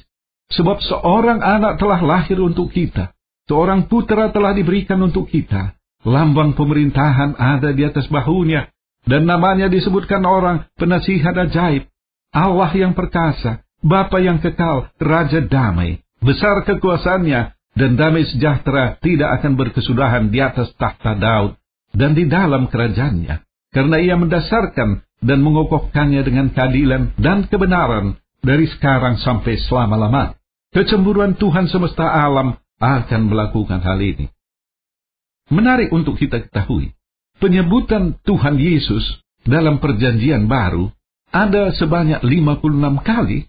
Sebab 0.48 0.80
seorang 0.80 1.44
anak 1.44 1.76
telah 1.76 2.00
lahir 2.00 2.40
untuk 2.40 2.72
kita, 2.72 3.12
seorang 3.44 3.84
putra 3.84 4.32
telah 4.32 4.56
diberikan 4.56 4.96
untuk 5.04 5.28
kita, 5.28 5.76
Lambang 6.08 6.54
pemerintahan 6.54 7.36
ada 7.36 7.74
di 7.74 7.82
atas 7.84 8.06
bahunya, 8.08 8.70
dan 9.04 9.26
namanya 9.26 9.66
disebutkan 9.66 10.22
orang 10.22 10.64
penasihat 10.78 11.34
ajaib, 11.34 11.90
Allah 12.30 12.70
yang 12.72 12.94
perkasa, 12.94 13.66
Bapa 13.82 14.22
yang 14.22 14.38
kekal, 14.38 14.90
Raja 14.98 15.42
damai, 15.44 16.02
besar 16.22 16.62
kekuasaannya, 16.66 17.40
dan 17.78 17.90
damai 17.94 18.26
sejahtera 18.26 18.98
tidak 18.98 19.38
akan 19.38 19.54
berkesudahan 19.54 20.34
di 20.34 20.42
atas 20.42 20.74
tahta 20.74 21.14
Daud 21.14 21.54
dan 21.94 22.18
di 22.18 22.26
dalam 22.26 22.66
kerajaannya, 22.66 23.47
karena 23.74 24.00
ia 24.00 24.16
mendasarkan 24.16 25.04
dan 25.20 25.38
mengokohkannya 25.42 26.22
dengan 26.22 26.54
keadilan 26.54 27.16
dan 27.18 27.46
kebenaran 27.50 28.16
dari 28.40 28.70
sekarang 28.70 29.18
sampai 29.18 29.58
selama-lama. 29.66 30.38
Kecemburuan 30.70 31.34
Tuhan 31.40 31.66
semesta 31.72 32.06
alam 32.06 32.60
akan 32.78 33.22
melakukan 33.26 33.80
hal 33.82 33.98
ini. 33.98 34.30
Menarik 35.48 35.88
untuk 35.90 36.20
kita 36.20 36.44
ketahui, 36.44 36.92
penyebutan 37.40 38.20
Tuhan 38.22 38.60
Yesus 38.60 39.24
dalam 39.48 39.80
perjanjian 39.80 40.44
baru 40.44 40.92
ada 41.32 41.72
sebanyak 41.72 42.20
56 42.20 43.00
kali, 43.04 43.48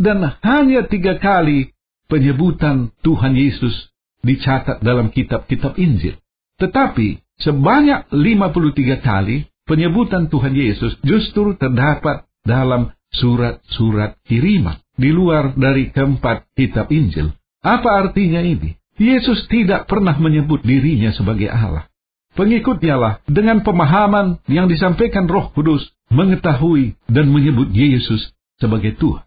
dan 0.00 0.24
hanya 0.40 0.88
tiga 0.88 1.20
kali 1.20 1.72
penyebutan 2.08 2.90
Tuhan 3.04 3.36
Yesus 3.36 3.92
dicatat 4.24 4.80
dalam 4.80 5.12
kitab-kitab 5.12 5.76
Injil. 5.76 6.16
Tetapi 6.58 7.20
sebanyak 7.44 8.08
53 8.08 9.04
kali 9.04 9.46
penyebutan 9.68 10.28
Tuhan 10.28 10.54
Yesus 10.56 10.96
justru 11.04 11.56
terdapat 11.56 12.28
dalam 12.44 12.92
surat-surat 13.12 14.20
kiriman 14.28 14.80
di 14.94 15.10
luar 15.10 15.56
dari 15.56 15.90
keempat 15.90 16.48
kitab 16.54 16.92
Injil. 16.92 17.34
Apa 17.64 18.04
artinya 18.04 18.44
ini? 18.44 18.76
Yesus 18.94 19.50
tidak 19.50 19.90
pernah 19.90 20.14
menyebut 20.14 20.62
dirinya 20.62 21.10
sebagai 21.10 21.50
Allah. 21.50 21.90
Pengikutnya 22.34 22.98
lah 22.98 23.14
dengan 23.26 23.62
pemahaman 23.62 24.42
yang 24.50 24.66
disampaikan 24.66 25.26
roh 25.26 25.50
kudus 25.54 25.82
mengetahui 26.10 26.98
dan 27.10 27.30
menyebut 27.30 27.70
Yesus 27.70 28.34
sebagai 28.58 28.94
Tuhan. 28.98 29.22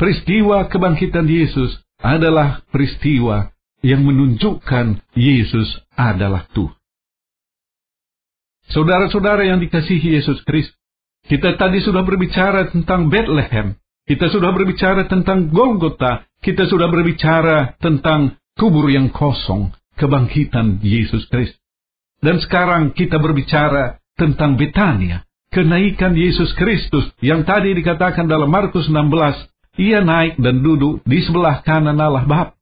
Peristiwa 0.00 0.64
kebangkitan 0.68 1.28
Yesus 1.28 1.76
adalah 2.00 2.64
peristiwa 2.72 3.52
yang 3.84 4.04
menunjukkan 4.04 5.04
Yesus 5.12 5.68
adalah 5.92 6.48
Tuhan. 6.56 6.79
Saudara-saudara 8.70 9.42
yang 9.50 9.58
dikasihi 9.58 10.14
Yesus 10.14 10.46
Kristus, 10.46 10.78
kita 11.26 11.58
tadi 11.58 11.82
sudah 11.82 12.06
berbicara 12.06 12.70
tentang 12.70 13.10
Bethlehem, 13.10 13.74
kita 14.06 14.30
sudah 14.30 14.54
berbicara 14.54 15.10
tentang 15.10 15.50
Golgota, 15.50 16.22
kita 16.38 16.70
sudah 16.70 16.86
berbicara 16.86 17.74
tentang 17.82 18.38
kubur 18.54 18.86
yang 18.86 19.10
kosong, 19.10 19.74
kebangkitan 19.98 20.78
Yesus 20.86 21.26
Kristus. 21.26 21.58
Dan 22.22 22.38
sekarang 22.38 22.94
kita 22.94 23.18
berbicara 23.18 23.98
tentang 24.14 24.54
Betania, 24.54 25.26
kenaikan 25.50 26.14
Yesus 26.14 26.54
Kristus 26.54 27.10
yang 27.18 27.42
tadi 27.42 27.74
dikatakan 27.74 28.30
dalam 28.30 28.54
Markus 28.54 28.86
16 28.86 29.50
ia 29.82 29.98
naik 30.04 30.38
dan 30.38 30.62
duduk 30.62 31.02
di 31.08 31.18
sebelah 31.26 31.64
kanan 31.66 31.98
Allah 31.98 32.22
Bapa. 32.22 32.54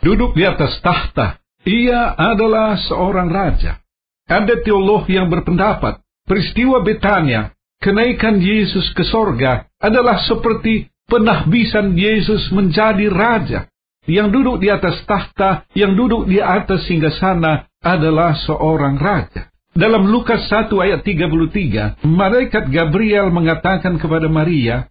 Duduk 0.00 0.34
di 0.34 0.42
atas 0.42 0.82
tahta, 0.82 1.38
ia 1.62 2.10
adalah 2.16 2.74
seorang 2.90 3.30
raja. 3.30 3.83
Ada 4.24 4.64
teolog 4.64 5.04
yang 5.04 5.28
berpendapat, 5.28 6.00
peristiwa 6.24 6.80
Betania, 6.80 7.52
kenaikan 7.76 8.40
Yesus 8.40 8.88
ke 8.96 9.04
sorga, 9.04 9.68
adalah 9.76 10.16
seperti 10.24 10.88
penahbisan 11.04 11.92
Yesus 11.92 12.48
menjadi 12.48 13.12
raja. 13.12 13.68
Yang 14.04 14.28
duduk 14.36 14.56
di 14.60 14.68
atas 14.68 15.00
tahta, 15.04 15.68
yang 15.76 15.96
duduk 15.96 16.28
di 16.28 16.40
atas 16.40 16.88
sana 17.20 17.68
adalah 17.80 18.36
seorang 18.48 18.96
raja. 19.00 19.52
Dalam 19.76 20.08
Lukas 20.08 20.48
1 20.48 20.72
ayat 20.80 21.04
33, 21.04 22.04
malaikat 22.04 22.68
Gabriel 22.72 23.28
mengatakan 23.28 24.00
kepada 24.00 24.28
Maria, 24.28 24.88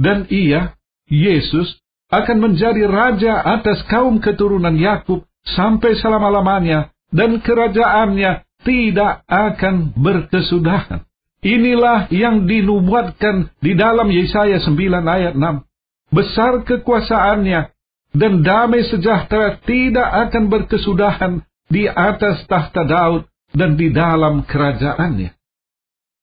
dan 0.00 0.24
ia, 0.32 0.76
Yesus, 1.08 1.76
akan 2.08 2.38
menjadi 2.40 2.88
raja 2.88 3.44
atas 3.44 3.84
kaum 3.92 4.22
keturunan 4.24 4.76
Yakub 4.76 5.24
sampai 5.44 5.98
selama-lamanya, 6.00 6.92
dan 7.10 7.42
kerajaannya 7.42 8.48
tidak 8.64 9.24
akan 9.26 9.96
berkesudahan. 9.96 11.06
Inilah 11.40 12.12
yang 12.12 12.44
dinubuatkan 12.44 13.48
di 13.64 13.72
dalam 13.72 14.12
Yesaya 14.12 14.60
9 14.60 14.76
ayat 15.08 15.34
6. 15.36 15.64
Besar 16.12 16.68
kekuasaannya 16.68 17.72
dan 18.12 18.32
damai 18.44 18.84
sejahtera 18.84 19.56
tidak 19.64 20.28
akan 20.28 20.52
berkesudahan 20.52 21.32
di 21.70 21.86
atas 21.88 22.44
tahta 22.50 22.84
Daud 22.84 23.30
dan 23.54 23.78
di 23.78 23.88
dalam 23.94 24.44
kerajaannya. 24.44 25.32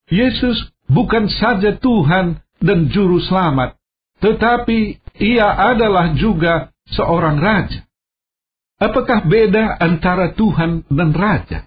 Yesus 0.07 0.71
bukan 0.87 1.27
saja 1.27 1.75
Tuhan 1.75 2.39
dan 2.63 2.79
Juru 2.91 3.19
Selamat, 3.23 3.75
tetapi 4.23 5.03
ia 5.19 5.47
adalah 5.51 6.15
juga 6.15 6.71
seorang 6.95 7.37
raja. 7.39 7.83
Apakah 8.77 9.25
beda 9.25 9.75
antara 9.81 10.31
Tuhan 10.37 10.85
dan 10.87 11.11
raja? 11.11 11.66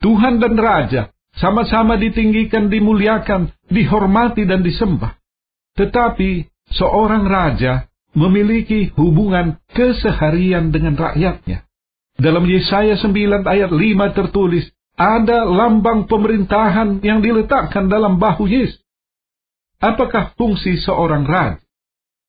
Tuhan 0.00 0.40
dan 0.40 0.56
raja 0.56 1.12
sama-sama 1.36 2.00
ditinggikan, 2.00 2.72
dimuliakan, 2.72 3.52
dihormati 3.68 4.48
dan 4.48 4.64
disembah. 4.64 5.16
Tetapi 5.76 6.48
seorang 6.74 7.28
raja 7.28 7.86
memiliki 8.16 8.90
hubungan 8.98 9.60
keseharian 9.70 10.74
dengan 10.74 10.98
rakyatnya. 10.98 11.68
Dalam 12.20 12.44
Yesaya 12.44 12.98
9 12.98 13.46
ayat 13.46 13.70
5 13.70 14.18
tertulis, 14.18 14.68
ada 14.98 15.48
lambang 15.48 16.04
pemerintahan 16.10 17.00
yang 17.00 17.24
diletakkan 17.24 17.88
dalam 17.88 18.20
bahu 18.20 18.44
Yesus. 18.44 18.82
Apakah 19.80 20.36
fungsi 20.36 20.76
seorang 20.84 21.24
raja? 21.24 21.62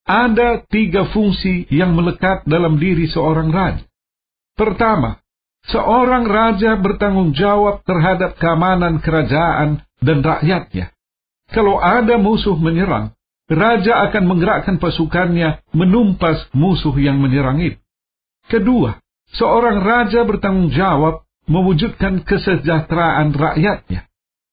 Ada 0.08 0.63
tiga 0.72 1.12
fungsi 1.12 1.68
yang 1.68 1.94
melekat 1.94 2.48
dalam 2.48 2.80
diri 2.80 3.12
seorang 3.12 3.51
raja. 3.51 3.84
Pertama, 4.56 5.21
seorang 5.70 6.25
raja 6.25 6.80
bertanggung 6.80 7.38
jawab 7.38 7.86
terhadap 7.86 8.39
keamanan 8.41 8.98
kerajaan 9.03 9.86
dan 10.01 10.25
rakyatnya. 10.25 10.89
Kalau 11.51 11.77
ada 11.77 12.15
musuh 12.18 12.56
menyerang, 12.56 13.13
raja 13.51 14.08
akan 14.10 14.24
menggerakkan 14.25 14.80
pasukannya 14.80 15.62
menumpas 15.75 16.48
musuh 16.56 16.96
yang 16.98 17.20
menyerang 17.20 17.60
itu. 17.60 17.77
Kedua, 18.48 18.98
seorang 19.36 19.84
raja 19.84 20.24
bertanggung 20.24 20.72
jawab 20.74 21.27
mewujudkan 21.46 22.24
kesejahteraan 22.24 23.36
rakyatnya. 23.36 24.07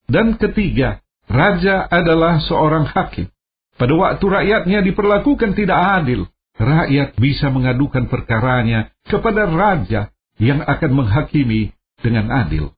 Dan 0.08 0.36
ketiga, 0.40 1.00
raja 1.30 1.86
adalah 1.86 2.42
seorang 2.42 2.90
hakim. 2.90 3.30
Pada 3.78 3.94
waktu 3.94 4.24
rakyatnya 4.26 4.82
diperlakukan 4.82 5.54
tidak 5.54 5.78
adil, 6.02 6.26
rakyat 6.58 7.14
bisa 7.14 7.46
mengadukan 7.54 8.10
perkaranya 8.10 8.90
kepada 9.06 9.46
raja 9.46 10.10
yang 10.38 10.62
akan 10.62 10.90
menghakimi 10.94 11.74
dengan 12.02 12.30
adil. 12.30 12.74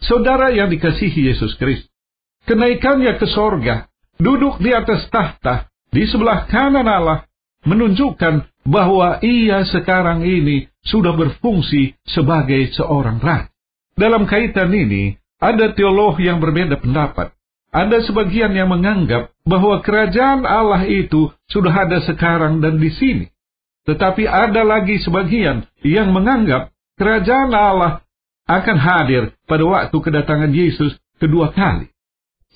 Saudara 0.00 0.48
yang 0.48 0.72
dikasihi 0.72 1.28
Yesus 1.28 1.54
Kristus, 1.60 1.92
kenaikannya 2.48 3.20
ke 3.20 3.28
sorga, 3.28 3.92
duduk 4.16 4.56
di 4.64 4.72
atas 4.72 5.04
tahta, 5.12 5.68
di 5.92 6.08
sebelah 6.08 6.48
kanan 6.48 6.88
Allah, 6.88 7.28
menunjukkan 7.68 8.64
bahwa 8.64 9.20
ia 9.20 9.64
sekarang 9.68 10.24
ini 10.24 10.68
sudah 10.84 11.12
berfungsi 11.12 12.00
sebagai 12.08 12.72
seorang 12.72 13.20
raja. 13.20 13.52
Dalam 14.00 14.24
kaitan 14.24 14.72
ini, 14.72 15.20
ada 15.36 15.76
teolog 15.76 16.16
yang 16.16 16.40
berbeda 16.40 16.80
pendapat. 16.80 17.36
Ada 17.70 18.02
sebagian 18.08 18.56
yang 18.56 18.72
menganggap 18.72 19.30
bahwa 19.44 19.78
kerajaan 19.84 20.42
Allah 20.48 20.84
itu 20.88 21.30
sudah 21.52 21.86
ada 21.86 22.00
sekarang 22.02 22.64
dan 22.64 22.80
di 22.80 22.90
sini. 22.90 23.26
Tetapi 23.90 24.22
ada 24.22 24.62
lagi 24.62 25.02
sebagian 25.02 25.66
yang 25.82 26.14
menganggap 26.14 26.70
kerajaan 26.94 27.50
Allah 27.50 28.06
akan 28.46 28.78
hadir 28.78 29.34
pada 29.50 29.66
waktu 29.66 29.96
kedatangan 29.98 30.54
Yesus 30.54 30.94
kedua 31.18 31.50
kali. 31.50 31.90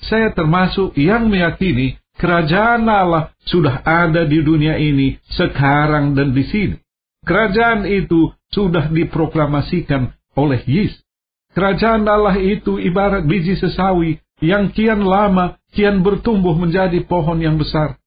Saya 0.07 0.31
termasuk 0.31 0.95
yang 0.95 1.27
meyakini 1.27 1.99
kerajaan 2.15 2.87
Allah 2.87 3.35
sudah 3.43 3.83
ada 3.83 4.23
di 4.23 4.39
dunia 4.39 4.79
ini 4.79 5.19
sekarang 5.35 6.15
dan 6.15 6.31
di 6.31 6.47
sini. 6.47 6.79
Kerajaan 7.27 7.83
itu 7.83 8.31
sudah 8.55 8.87
diproklamasikan 8.87 10.15
oleh 10.39 10.63
Yesus. 10.63 11.03
Kerajaan 11.51 12.07
Allah 12.07 12.39
itu 12.39 12.79
ibarat 12.79 13.27
biji 13.27 13.59
sesawi 13.59 14.23
yang 14.39 14.71
kian 14.71 15.03
lama 15.03 15.59
kian 15.75 15.99
bertumbuh 15.99 16.55
menjadi 16.55 17.03
pohon 17.03 17.43
yang 17.43 17.59
besar. 17.59 17.99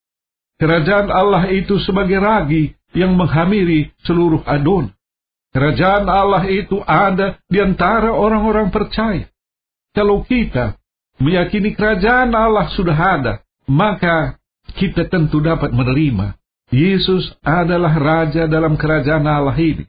Kerajaan 0.58 1.08
Allah 1.14 1.46
itu 1.54 1.78
sebagai 1.86 2.18
ragi 2.18 2.74
yang 2.90 3.14
menghamiri 3.14 3.94
seluruh 4.02 4.42
adon. 4.42 4.90
Kerajaan 5.54 6.10
Allah 6.10 6.44
itu 6.50 6.82
ada 6.82 7.38
di 7.46 7.62
antara 7.62 8.10
orang-orang 8.12 8.68
percaya. 8.74 9.30
Kalau 9.94 10.26
kita 10.26 10.76
meyakini 11.22 11.72
kerajaan 11.78 12.34
Allah 12.34 12.68
sudah 12.74 12.94
ada, 12.94 13.34
maka 13.70 14.36
kita 14.76 15.08
tentu 15.08 15.40
dapat 15.40 15.72
menerima 15.72 16.38
Yesus 16.68 17.32
adalah 17.40 17.96
Raja 17.96 18.44
dalam 18.44 18.76
kerajaan 18.76 19.24
Allah 19.24 19.56
ini. 19.56 19.88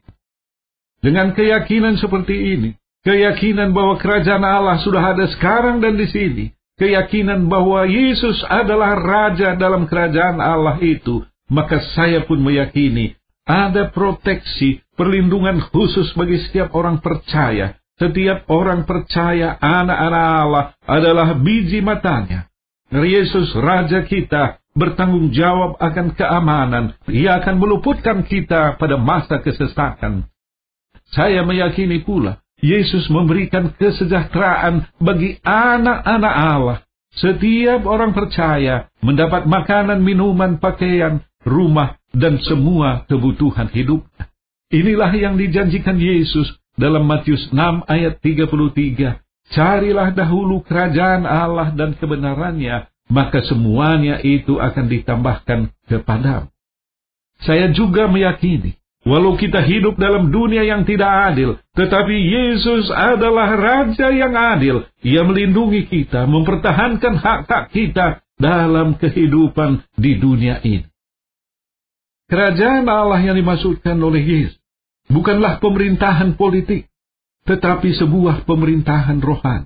Dengan 1.04 1.36
keyakinan 1.36 2.00
seperti 2.00 2.36
ini, 2.56 2.70
keyakinan 3.04 3.76
bahwa 3.76 4.00
kerajaan 4.00 4.44
Allah 4.44 4.80
sudah 4.80 5.16
ada 5.16 5.28
sekarang 5.28 5.84
dan 5.84 6.00
di 6.00 6.08
sini, 6.08 6.46
keyakinan 6.80 7.52
bahwa 7.52 7.84
Yesus 7.86 8.40
adalah 8.48 8.96
Raja 8.96 9.60
dalam 9.60 9.86
kerajaan 9.86 10.40
Allah 10.40 10.80
itu, 10.80 11.28
maka 11.52 11.84
saya 11.94 12.24
pun 12.24 12.40
meyakini 12.40 13.20
ada 13.50 13.90
proteksi, 13.90 14.86
perlindungan 14.94 15.58
khusus 15.74 16.14
bagi 16.14 16.38
setiap 16.46 16.70
orang 16.78 17.02
percaya. 17.02 17.74
Setiap 18.00 18.48
orang 18.48 18.88
percaya 18.88 19.60
anak-anak 19.60 20.26
Allah 20.40 20.66
adalah 20.88 21.36
biji 21.36 21.84
matanya. 21.84 22.48
Yesus 22.94 23.52
Raja 23.58 24.08
kita 24.08 24.64
bertanggung 24.78 25.36
jawab 25.36 25.76
akan 25.82 26.16
keamanan. 26.16 26.96
Ia 27.10 27.44
akan 27.44 27.60
meluputkan 27.60 28.24
kita 28.24 28.80
pada 28.80 28.96
masa 28.96 29.44
kesesatan. 29.44 30.30
Saya 31.12 31.42
meyakini 31.42 32.06
pula, 32.06 32.40
Yesus 32.60 33.08
memberikan 33.08 33.72
kesejahteraan 33.76 34.88
bagi 35.00 35.40
anak-anak 35.44 36.36
Allah. 36.36 36.80
Setiap 37.16 37.88
orang 37.90 38.14
percaya 38.14 38.92
mendapat 39.02 39.50
makanan, 39.50 40.06
minuman, 40.06 40.62
pakaian, 40.62 41.26
rumah, 41.42 41.98
dan 42.14 42.38
semua 42.46 43.08
kebutuhan 43.10 43.72
hidup. 43.74 44.06
Inilah 44.70 45.10
yang 45.18 45.36
dijanjikan 45.40 45.98
Yesus 45.98 46.54
dalam 46.78 47.10
Matius 47.10 47.50
6 47.50 47.90
ayat 47.90 48.22
33. 48.22 49.20
Carilah 49.50 50.14
dahulu 50.14 50.62
kerajaan 50.62 51.26
Allah 51.26 51.74
dan 51.74 51.98
kebenarannya, 51.98 52.86
maka 53.10 53.42
semuanya 53.42 54.22
itu 54.22 54.62
akan 54.62 54.86
ditambahkan 54.86 55.74
kepadamu. 55.90 56.54
Saya 57.42 57.74
juga 57.74 58.06
meyakini, 58.06 58.78
walau 59.10 59.34
kita 59.34 59.66
hidup 59.66 59.98
dalam 59.98 60.30
dunia 60.30 60.62
yang 60.62 60.86
tidak 60.86 61.34
adil, 61.34 61.58
tetapi 61.74 62.14
Yesus 62.14 62.94
adalah 62.94 63.58
Raja 63.58 64.14
yang 64.14 64.38
adil. 64.38 64.86
Ia 65.02 65.26
melindungi 65.26 65.90
kita, 65.90 66.30
mempertahankan 66.30 67.18
hak-hak 67.18 67.74
kita 67.74 68.22
dalam 68.38 69.02
kehidupan 69.02 69.82
di 69.98 70.22
dunia 70.22 70.62
ini. 70.62 70.86
Kerajaan 72.30 72.86
Allah 72.86 73.18
yang 73.26 73.34
dimaksudkan 73.34 73.98
oleh 73.98 74.22
Yesus 74.22 74.62
bukanlah 75.10 75.58
pemerintahan 75.58 76.38
politik, 76.38 76.86
tetapi 77.50 77.98
sebuah 77.98 78.46
pemerintahan 78.46 79.18
rohani. 79.18 79.66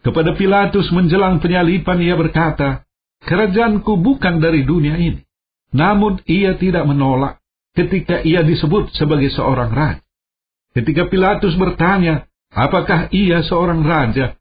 Kepada 0.00 0.32
Pilatus 0.32 0.88
menjelang 0.88 1.44
penyalipan 1.44 2.00
ia 2.00 2.16
berkata, 2.16 2.88
Kerajaanku 3.18 3.98
bukan 3.98 4.38
dari 4.40 4.62
dunia 4.62 4.96
ini. 4.96 5.20
Namun 5.74 6.22
ia 6.24 6.56
tidak 6.56 6.86
menolak 6.88 7.37
ketika 7.78 8.26
ia 8.26 8.42
disebut 8.42 8.90
sebagai 8.98 9.30
seorang 9.30 9.70
raja. 9.70 10.02
Ketika 10.74 11.06
Pilatus 11.06 11.54
bertanya, 11.54 12.26
apakah 12.50 13.06
ia 13.14 13.46
seorang 13.46 13.86
raja? 13.86 14.34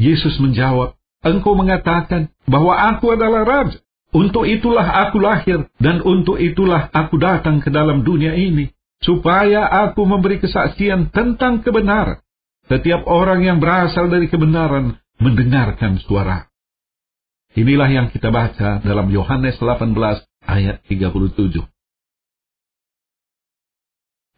Yesus 0.00 0.40
menjawab, 0.40 0.96
engkau 1.20 1.52
mengatakan 1.52 2.32
bahwa 2.48 2.72
aku 2.72 3.12
adalah 3.12 3.44
raja. 3.44 3.76
Untuk 4.10 4.42
itulah 4.42 5.06
aku 5.06 5.22
lahir 5.22 5.70
dan 5.78 6.02
untuk 6.02 6.42
itulah 6.42 6.90
aku 6.90 7.14
datang 7.22 7.62
ke 7.62 7.70
dalam 7.70 8.02
dunia 8.02 8.34
ini, 8.34 8.74
supaya 8.98 9.70
aku 9.86 10.02
memberi 10.02 10.42
kesaksian 10.42 11.14
tentang 11.14 11.62
kebenaran. 11.62 12.18
Setiap 12.66 13.06
orang 13.06 13.46
yang 13.46 13.62
berasal 13.62 14.10
dari 14.10 14.26
kebenaran 14.26 14.98
mendengarkan 15.22 16.02
suara. 16.02 16.50
Inilah 17.54 17.90
yang 17.90 18.06
kita 18.10 18.34
baca 18.34 18.82
dalam 18.82 19.10
Yohanes 19.14 19.58
18 19.62 19.94
ayat 20.46 20.82
37. 20.86 21.70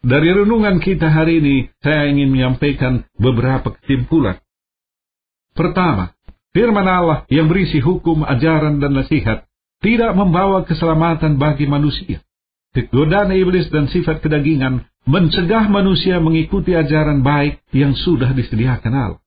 Dari 0.03 0.35
renungan 0.35 0.83
kita 0.83 1.15
hari 1.15 1.38
ini, 1.38 1.57
saya 1.79 2.11
ingin 2.11 2.35
menyampaikan 2.35 3.07
beberapa 3.15 3.71
kesimpulan. 3.79 4.43
Pertama, 5.55 6.19
firman 6.51 6.91
Allah 6.91 7.23
yang 7.31 7.47
berisi 7.47 7.79
hukum, 7.79 8.27
ajaran, 8.27 8.83
dan 8.83 8.99
nasihat 8.99 9.47
tidak 9.79 10.12
membawa 10.19 10.67
keselamatan 10.67 11.38
bagi 11.38 11.71
manusia. 11.71 12.19
Kegodaan 12.75 13.31
iblis 13.31 13.71
dan 13.71 13.87
sifat 13.87 14.19
kedagingan 14.25 14.91
mencegah 15.07 15.71
manusia 15.71 16.19
mengikuti 16.19 16.75
ajaran 16.75 17.23
baik 17.23 17.62
yang 17.71 17.95
sudah 17.95 18.35
disediakan 18.35 18.95
Allah. 18.95 19.23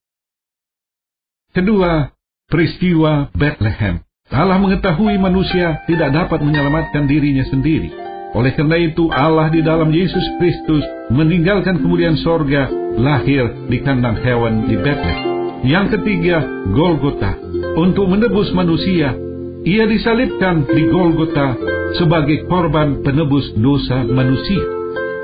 Kedua, 1.55 2.11
peristiwa 2.51 3.31
Bethlehem. 3.31 4.03
Allah 4.27 4.59
mengetahui 4.59 5.15
manusia 5.21 5.87
tidak 5.87 6.11
dapat 6.11 6.43
menyelamatkan 6.43 7.07
dirinya 7.07 7.47
sendiri. 7.47 8.04
Oleh 8.35 8.51
karena 8.51 8.75
itu 8.75 9.07
Allah 9.15 9.47
di 9.47 9.63
dalam 9.63 9.95
Yesus 9.95 10.23
Kristus 10.35 10.83
meninggalkan 11.07 11.79
kemuliaan 11.79 12.19
sorga 12.19 12.67
lahir 12.99 13.71
di 13.71 13.79
kandang 13.79 14.19
hewan 14.19 14.67
di 14.67 14.75
Bethlehem. 14.75 15.23
Yang 15.63 15.97
ketiga, 15.97 16.43
Golgota. 16.75 17.39
Untuk 17.79 18.11
menebus 18.11 18.51
manusia, 18.51 19.15
ia 19.63 19.83
disalibkan 19.87 20.67
di 20.67 20.83
Golgota 20.91 21.55
sebagai 21.95 22.43
korban 22.51 22.99
penebus 23.01 23.55
dosa 23.55 24.03
manusia. 24.03 24.61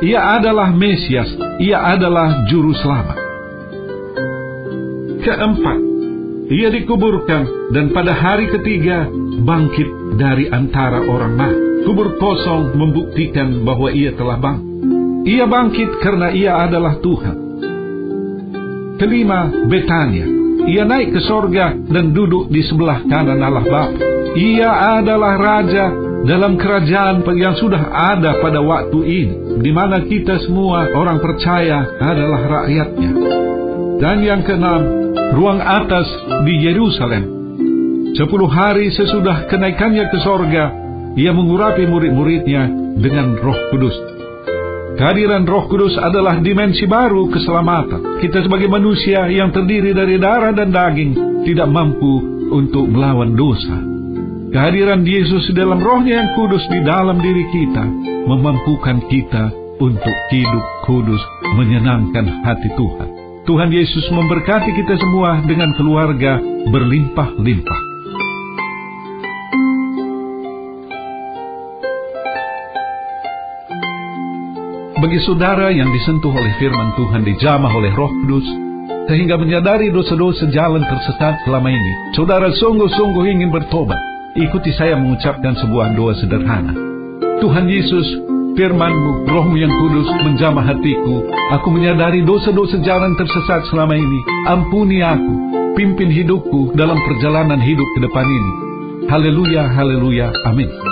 Ia 0.02 0.40
adalah 0.40 0.72
Mesias, 0.72 1.30
ia 1.62 1.84
adalah 1.84 2.48
juru 2.48 2.74
selamat. 2.74 3.18
Keempat, 5.22 5.80
ia 6.50 6.74
dikuburkan 6.74 7.76
dan 7.76 7.94
pada 7.94 8.18
hari 8.18 8.50
ketiga 8.50 9.06
bangkit 9.46 10.18
dari 10.18 10.50
antara 10.50 11.06
orang 11.06 11.36
mati. 11.38 11.71
Kubur 11.82 12.16
kosong 12.22 12.78
membuktikan 12.78 13.66
bahwa 13.66 13.90
ia 13.90 14.14
telah 14.14 14.38
bangkit. 14.38 14.70
Ia 15.22 15.46
bangkit 15.46 15.90
karena 16.02 16.34
ia 16.34 16.52
adalah 16.66 16.98
Tuhan. 17.02 17.38
Kelima, 18.98 19.50
Betania. 19.70 20.26
Ia 20.62 20.86
naik 20.86 21.18
ke 21.18 21.22
sorga 21.26 21.74
dan 21.74 22.14
duduk 22.14 22.54
di 22.54 22.62
sebelah 22.62 23.02
kanan 23.10 23.42
Allah 23.42 23.66
Bapa. 23.66 23.98
Ia 24.38 25.02
adalah 25.02 25.34
Raja 25.42 25.90
dalam 26.22 26.54
kerajaan 26.54 27.26
yang 27.34 27.58
sudah 27.58 27.90
ada 27.90 28.38
pada 28.38 28.62
waktu 28.62 29.00
ini, 29.02 29.36
di 29.62 29.72
mana 29.74 30.06
kita 30.06 30.38
semua 30.46 30.86
orang 30.94 31.18
percaya 31.18 31.82
adalah 31.98 32.42
rakyatnya. 32.62 33.12
Dan 33.98 34.22
yang 34.22 34.42
keenam, 34.46 34.82
ruang 35.34 35.62
atas 35.62 36.06
di 36.46 36.62
Yerusalem. 36.62 37.24
Sepuluh 38.14 38.50
hari 38.50 38.94
sesudah 38.94 39.50
kenaikannya 39.50 40.14
ke 40.14 40.18
sorga, 40.22 40.70
ia 41.20 41.32
mengurapi 41.36 41.88
murid-muridnya 41.88 42.72
dengan 43.00 43.36
roh 43.40 43.60
kudus. 43.74 43.96
Kehadiran 45.00 45.48
roh 45.48 45.66
kudus 45.72 45.96
adalah 45.98 46.38
dimensi 46.44 46.86
baru 46.86 47.32
keselamatan. 47.32 48.22
Kita 48.22 48.44
sebagai 48.44 48.68
manusia 48.68 49.26
yang 49.32 49.50
terdiri 49.50 49.96
dari 49.96 50.20
darah 50.22 50.54
dan 50.54 50.70
daging 50.70 51.44
tidak 51.48 51.68
mampu 51.72 52.22
untuk 52.52 52.86
melawan 52.92 53.34
dosa. 53.34 53.78
Kehadiran 54.52 55.08
Yesus 55.08 55.48
dalam 55.56 55.80
rohnya 55.80 56.22
yang 56.22 56.30
kudus 56.36 56.62
di 56.68 56.84
dalam 56.84 57.24
diri 57.24 57.46
kita 57.56 57.84
memampukan 58.28 59.00
kita 59.08 59.44
untuk 59.80 60.16
hidup 60.30 60.66
kudus 60.86 61.24
menyenangkan 61.56 62.28
hati 62.44 62.70
Tuhan. 62.76 63.10
Tuhan 63.48 63.74
Yesus 63.74 64.06
memberkati 64.14 64.70
kita 64.76 65.02
semua 65.02 65.42
dengan 65.48 65.74
keluarga 65.74 66.38
berlimpah-limpah. 66.70 67.91
Bagi 75.02 75.18
saudara 75.26 75.74
yang 75.74 75.90
disentuh 75.90 76.30
oleh 76.30 76.54
firman 76.62 76.94
Tuhan 76.94 77.26
dijamah 77.26 77.74
oleh 77.74 77.90
roh 77.98 78.14
kudus, 78.22 78.46
sehingga 79.10 79.34
menyadari 79.34 79.90
dosa-dosa 79.90 80.46
jalan 80.54 80.86
tersesat 80.86 81.42
selama 81.42 81.74
ini, 81.74 82.14
saudara 82.14 82.54
sungguh-sungguh 82.54 83.26
ingin 83.34 83.50
bertobat. 83.50 83.98
Ikuti 84.38 84.70
saya 84.78 84.94
mengucapkan 85.02 85.58
sebuah 85.58 85.98
doa 85.98 86.14
sederhana. 86.22 86.78
Tuhan 87.42 87.66
Yesus, 87.66 88.06
firmanmu, 88.54 89.26
rohmu 89.26 89.58
yang 89.58 89.74
kudus 89.74 90.06
menjamah 90.22 90.70
hatiku. 90.70 91.26
Aku 91.58 91.74
menyadari 91.74 92.22
dosa-dosa 92.22 92.78
jalan 92.86 93.18
tersesat 93.18 93.74
selama 93.74 93.98
ini. 93.98 94.20
Ampuni 94.54 95.02
aku, 95.02 95.34
pimpin 95.82 96.14
hidupku 96.14 96.78
dalam 96.78 97.02
perjalanan 97.10 97.58
hidup 97.58 97.90
ke 97.98 98.06
depan 98.06 98.30
ini. 98.30 98.54
Haleluya, 99.10 99.66
haleluya, 99.66 100.30
amin. 100.46 100.91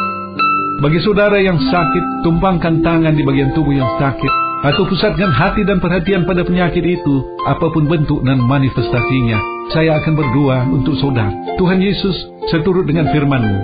Bagi 0.79 0.95
saudara 1.03 1.35
yang 1.43 1.59
sakit, 1.59 2.23
tumpangkan 2.23 2.79
tangan 2.79 3.11
di 3.11 3.19
bagian 3.27 3.51
tubuh 3.51 3.75
yang 3.75 3.99
sakit, 3.99 4.31
atau 4.63 4.87
pusatkan 4.87 5.27
hati 5.27 5.67
dan 5.67 5.83
perhatian 5.83 6.23
pada 6.23 6.39
penyakit 6.47 6.79
itu, 6.79 7.15
apa 7.43 7.67
pun 7.67 7.83
bentuk 7.83 8.23
dan 8.23 8.39
manifestasinya. 8.39 9.35
Saya 9.75 9.99
akan 9.99 10.13
berdoa 10.15 10.71
untuk 10.71 10.95
saudara. 11.03 11.35
Tuhan 11.59 11.83
Yesus, 11.83 12.15
seturut 12.47 12.87
dengan 12.87 13.11
firman-Mu. 13.11 13.59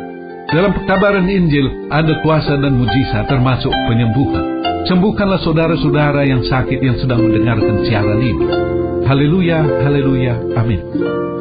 Dalam 0.52 0.76
pekabaran 0.76 1.24
Injil, 1.32 1.88
ada 1.88 2.20
kuasa 2.20 2.60
dan 2.60 2.76
mujizat 2.76 3.32
termasuk 3.32 3.72
penyembuhan. 3.88 4.44
Sembuhkanlah 4.92 5.40
saudara-saudara 5.40 6.28
yang 6.28 6.44
sakit 6.44 6.84
yang 6.84 7.00
sedang 7.00 7.24
mendengarkan 7.24 7.80
siaran 7.88 8.20
ini. 8.20 8.48
Haleluya, 9.08 9.64
haleluya, 9.88 10.36
amin. 10.60 10.84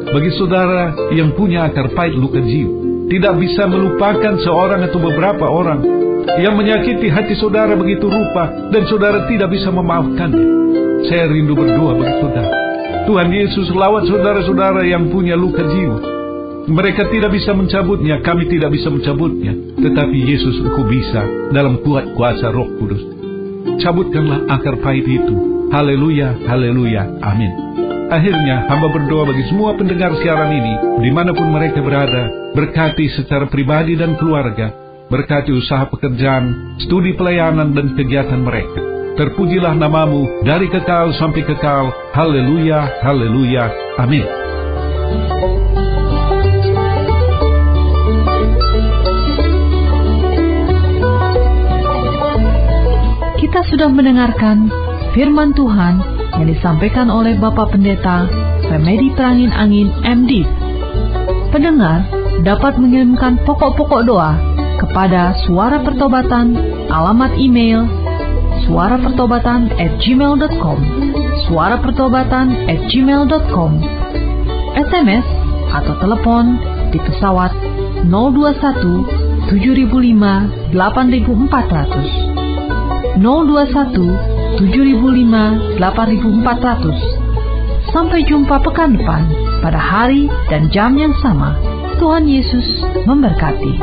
Bagi 0.07 0.31
saudara 0.39 0.95
yang 1.11 1.35
punya 1.35 1.67
akar 1.67 1.91
pahit 1.91 2.15
luka 2.15 2.39
jiwa, 2.39 2.84
tidak 3.05 3.33
bisa 3.37 3.69
melupakan 3.69 4.33
seorang 4.41 4.81
atau 4.89 4.99
beberapa 5.01 5.45
orang 5.45 5.81
yang 6.41 6.57
menyakiti 6.57 7.07
hati 7.07 7.37
saudara 7.37 7.77
begitu 7.77 8.09
rupa 8.09 8.49
dan 8.73 8.83
saudara 8.89 9.29
tidak 9.29 9.53
bisa 9.53 9.69
memaafkannya. 9.69 10.45
Saya 11.05 11.29
rindu 11.29 11.53
berdoa 11.53 11.93
bagi 12.01 12.15
saudara. 12.17 12.51
Tuhan 13.05 13.29
Yesus 13.29 13.69
lawat 13.69 14.09
saudara-saudara 14.09 14.81
yang 14.89 15.13
punya 15.13 15.37
luka 15.37 15.61
jiwa. 15.61 15.99
Mereka 16.65 17.13
tidak 17.13 17.29
bisa 17.29 17.53
mencabutnya, 17.53 18.25
kami 18.25 18.49
tidak 18.49 18.73
bisa 18.73 18.89
mencabutnya. 18.89 19.53
Tetapi 19.77 20.17
Yesus 20.17 20.65
engkau 20.65 20.81
bisa 20.89 21.21
dalam 21.53 21.77
kuat 21.85 22.09
kuasa 22.17 22.49
roh 22.49 22.65
kudus. 22.81 23.05
Cabutkanlah 23.85 24.49
akar 24.49 24.81
pahit 24.81 25.05
itu. 25.05 25.69
Haleluya, 25.69 26.33
haleluya, 26.49 27.21
amin. 27.21 27.84
Akhirnya, 28.05 28.69
hamba 28.69 28.93
berdoa 28.93 29.25
bagi 29.25 29.49
semua 29.49 29.73
pendengar 29.73 30.13
siaran 30.21 30.53
ini, 30.53 31.01
di 31.01 31.09
mana 31.09 31.33
pun 31.33 31.49
mereka 31.49 31.81
berada, 31.81 32.53
berkati 32.53 33.09
secara 33.17 33.49
pribadi 33.49 33.97
dan 33.97 34.13
keluarga, 34.21 34.69
berkati 35.09 35.49
usaha 35.49 35.89
pekerjaan, 35.89 36.77
studi 36.85 37.17
pelayanan 37.17 37.73
dan 37.73 37.97
kegiatan 37.97 38.45
mereka. 38.45 38.77
Terpujilah 39.17 39.73
namamu 39.73 40.45
dari 40.45 40.69
kekal 40.69 41.17
sampai 41.17 41.41
kekal. 41.49 41.89
Haleluya, 42.13 43.01
haleluya, 43.01 43.73
amin. 43.97 44.27
Kita 53.41 53.59
sudah 53.71 53.89
mendengarkan 53.89 54.69
firman 55.15 55.55
Tuhan 55.57 56.14
yang 56.39 56.47
disampaikan 56.51 57.07
oleh 57.07 57.39
Bapak 57.39 57.71
Pendeta 57.75 58.27
Remedi 58.67 59.11
Perangin 59.15 59.51
Angin 59.55 59.87
MD. 60.03 60.43
Pendengar 61.51 62.03
dapat 62.43 62.75
mengirimkan 62.75 63.39
pokok-pokok 63.47 64.01
doa 64.03 64.35
kepada 64.83 65.31
Suara 65.47 65.79
Pertobatan 65.79 66.59
alamat 66.91 67.31
email 67.39 67.87
suara 68.65 68.97
pertobatan 68.97 69.69
at 69.77 70.01
gmail.com 70.01 70.79
suara 71.47 71.77
pertobatan 71.77 72.49
at 72.71 72.79
gmail.com 72.89 73.71
SMS 74.75 75.25
atau 75.75 75.95
telepon 75.99 76.55
di 76.89 76.97
pesawat 77.03 77.51
021 78.07 79.51
7005 79.51 80.71
8400 80.73 83.19
021 83.19 84.34
7005 84.57 85.79
8400. 85.79 87.91
Sampai 87.91 88.23
jumpa 88.27 88.59
pekan 88.63 88.97
depan 88.97 89.23
pada 89.63 89.79
hari 89.79 90.27
dan 90.51 90.67
jam 90.71 90.97
yang 90.99 91.15
sama. 91.23 91.55
Tuhan 91.95 92.27
Yesus 92.27 92.83
memberkati. 93.07 93.79